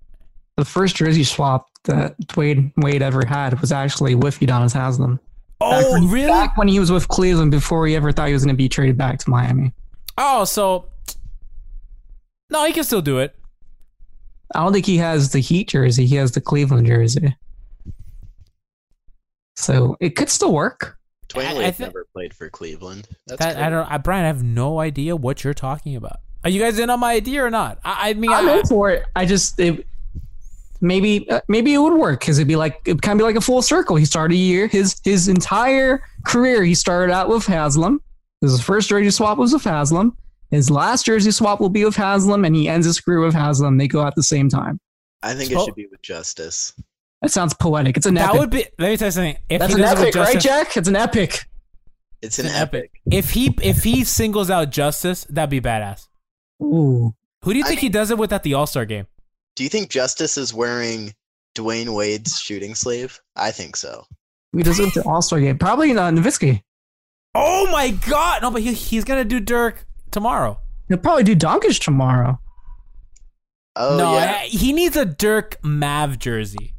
[0.57, 5.20] The first jersey swap that Dwyane Wade ever had was actually with Udonis Haslam.
[5.61, 6.28] Oh, when, really?
[6.28, 8.68] Back when he was with Cleveland before he ever thought he was going to be
[8.68, 9.72] traded back to Miami.
[10.18, 10.89] Oh, so
[12.51, 13.35] no, he can still do it.
[14.55, 16.07] I don't think he has the Heat jersey.
[16.07, 17.37] He has the Cleveland jersey.
[19.57, 20.99] So it could still work.
[21.31, 23.09] Dwyane I- I Wade never played for Cleveland.
[23.26, 23.91] That's That I don't.
[23.91, 26.16] I, Brian, I have no idea what you're talking about.
[26.45, 27.78] Are you guys in on my idea or not?
[27.85, 29.05] I, I mean, I'm I, in for it.
[29.14, 29.87] I just it,
[30.81, 33.37] maybe uh, maybe it would work because it'd be like it kind of be like
[33.37, 33.97] a full circle.
[33.97, 36.64] He started a year his his entire career.
[36.64, 38.01] He started out with Haslam.
[38.41, 40.16] His first jersey swap was with Haslam.
[40.51, 43.76] His last jersey swap will be with Haslam, and he ends his career with Haslam.
[43.78, 44.81] They go at the same time.
[45.22, 46.72] I think So- it should be with Justice.
[47.23, 47.97] That sounds poetic.
[47.97, 48.27] It's an epic.
[48.27, 48.41] that epic.
[48.41, 48.66] would be.
[48.79, 49.37] Let me tell you something.
[49.49, 50.77] If That's he an does it with epic, right, Jack?
[50.77, 51.45] It's an epic.
[52.23, 52.91] It's an, It's epic.
[53.11, 56.07] If he if he singles out Justice, that'd be badass.
[56.62, 57.14] Ooh.
[57.45, 59.07] Who do you I think he does it with at the All Star game?
[59.57, 61.14] Do you think Justice is wearing
[61.55, 63.21] Dwyane Wade's shooting sleeve?
[63.37, 64.05] I think so.
[64.55, 65.59] He does it with the All Star game.
[65.59, 66.62] Probably not Nowitzki.
[67.35, 68.43] Oh my God!
[68.43, 70.59] No, but he, he's gonna do Dirk tomorrow.
[70.89, 72.39] He'll probably do Doncic tomorrow.
[73.77, 74.41] Oh no, yeah.
[74.43, 76.75] I- he needs a Dirk Mav jersey.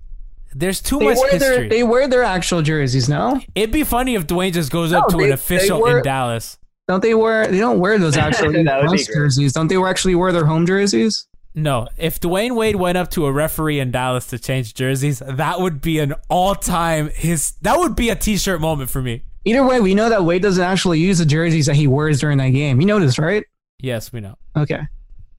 [0.54, 1.70] There's too They much wear, their, history.
[1.70, 3.40] they wear their actual jerseys now.
[3.56, 6.58] It'd be funny if Dwyane just goes up to they- an official were- in Dallas.
[6.88, 7.48] Don't they wear?
[7.48, 9.54] They don't wear those actual That would be house jerseys.
[9.54, 11.26] Don't they actually wear their home jerseys?
[11.54, 15.60] No, if Dwyane Wade went up to a referee in Dallas to change jerseys, that
[15.62, 17.54] would be an all-time his.
[17.62, 19.24] That would be a T-shirt moment for me.
[19.46, 22.38] Either way, we know that Wade doesn't actually use the jerseys that he wears during
[22.38, 22.80] that game.
[22.80, 23.44] You noticed, right?
[23.80, 24.38] Yes, we know.
[24.58, 24.80] Okay.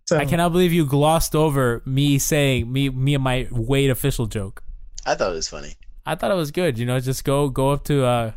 [0.07, 4.27] So I cannot believe you glossed over me saying me me and my Wade official
[4.27, 4.62] joke.
[5.07, 5.75] I thought it was funny.
[6.05, 6.79] I thought it was good.
[6.79, 8.33] You know, just go go up to uh,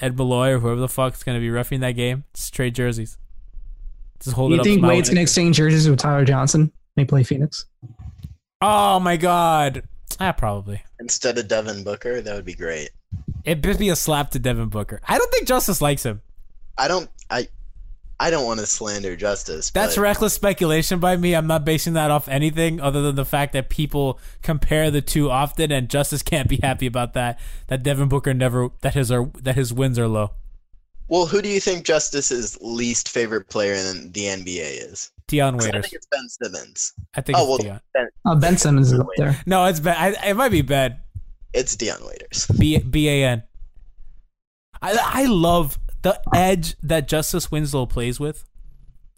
[0.00, 2.24] Ed Malloy or whoever the fuck's gonna be refing that game.
[2.34, 3.18] Just trade jerseys.
[4.20, 6.72] Just hold it you think to Wade's gonna exchange jerseys with Tyler Johnson?
[6.96, 7.66] They play Phoenix.
[8.60, 9.84] Oh my god.
[10.18, 10.82] Ah, probably.
[10.98, 12.90] Instead of Devin Booker, that would be great.
[13.44, 15.00] It'd be a slap to Devin Booker.
[15.08, 16.20] I don't think Justice likes him.
[16.76, 17.08] I don't.
[17.30, 17.48] I.
[18.22, 19.70] I don't want to slander Justice.
[19.70, 21.34] That's but reckless speculation by me.
[21.34, 25.30] I'm not basing that off anything other than the fact that people compare the two
[25.30, 27.40] often, and Justice can't be happy about that.
[27.68, 30.32] That Devin Booker never that his are that his wins are low.
[31.08, 35.10] Well, who do you think Justice's least favorite player in the NBA is?
[35.26, 36.92] Dion 'Cause I think it's Ben Simmons.
[37.14, 37.80] I think oh it's well, Dion.
[37.94, 39.40] Ben, Uh, ben Simmons is up there.
[39.46, 39.96] No, it's Ben.
[39.96, 40.98] I, it might be Ben.
[41.54, 42.46] it's Dion Waiters.
[42.58, 43.42] B B A N.
[44.82, 48.44] I I love the edge that Justice Winslow plays with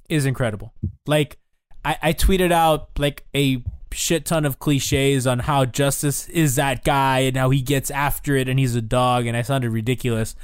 [0.08, 0.72] is incredible.
[1.06, 1.38] Like
[1.84, 3.62] I, I tweeted out like a
[3.92, 8.36] shit ton of cliches on how Justice is that guy and how he gets after
[8.36, 10.34] it and he's a dog and I sounded ridiculous.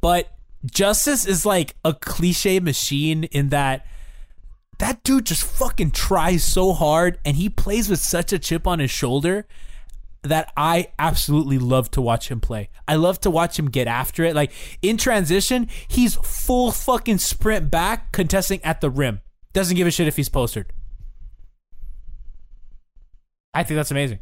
[0.00, 0.32] But
[0.64, 3.86] Justice is like a cliche machine in that
[4.78, 8.78] that dude just fucking tries so hard and he plays with such a chip on
[8.78, 9.46] his shoulder
[10.22, 12.68] that I absolutely love to watch him play.
[12.86, 14.34] I love to watch him get after it.
[14.34, 14.52] Like
[14.82, 19.20] in transition, he's full fucking sprint back, contesting at the rim.
[19.52, 20.72] Doesn't give a shit if he's postered.
[23.52, 24.20] I think that's amazing.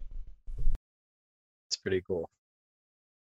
[1.69, 2.31] It's pretty cool.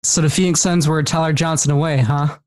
[0.04, 2.38] So the Phoenix Suns were Tyler Johnson away, huh?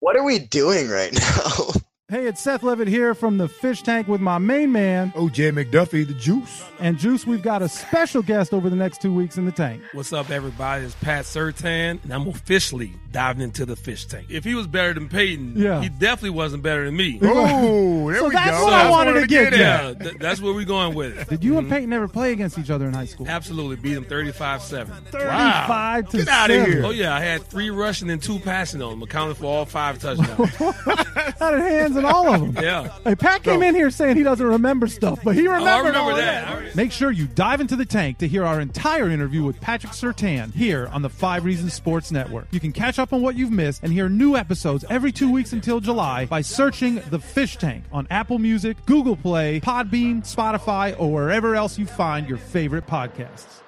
[0.00, 1.72] What are we doing right now?
[2.12, 6.06] Hey, it's Seth Levitt here from the Fish Tank with my main man, OJ McDuffie,
[6.06, 6.62] the juice.
[6.78, 7.26] and Juice.
[7.26, 9.80] We've got a special guest over the next two weeks in the tank.
[9.94, 10.84] What's up, everybody?
[10.84, 14.26] It's Pat Surtain, and I'm officially diving into the fish tank.
[14.28, 15.80] If he was better than Peyton, Yeah.
[15.80, 17.18] he definitely wasn't better than me.
[17.22, 18.64] Oh, there So we that's go.
[18.64, 21.28] what I wanted to get Yeah, th- that's where we're going with it.
[21.30, 23.26] Did you and Peyton ever play against each other in high school?
[23.26, 24.86] Absolutely beat him 35-7.
[25.06, 26.70] 35 to Get outta 7.
[26.72, 26.84] here.
[26.84, 29.98] Oh yeah, I had three rushing and two passing on him, accounted for all five
[29.98, 30.54] touchdowns.
[31.38, 32.64] Had hands in all of them.
[32.64, 32.88] yeah.
[33.04, 35.78] Hey, Pat came in here saying he doesn't remember stuff, but he remembered Oh, I
[35.78, 36.62] remember all that.
[36.64, 36.76] that.
[36.76, 40.52] Make sure you dive into the tank to hear our entire interview with Patrick Surtain
[40.52, 42.46] here on the Five Reasons Sports Network.
[42.50, 45.52] You can catch up on what you've missed and hear new episodes every two weeks
[45.52, 51.10] until July by searching The Fish Tank on Apple Music, Google Play, Podbean, Spotify, or
[51.12, 53.61] wherever else you find your favorite podcasts.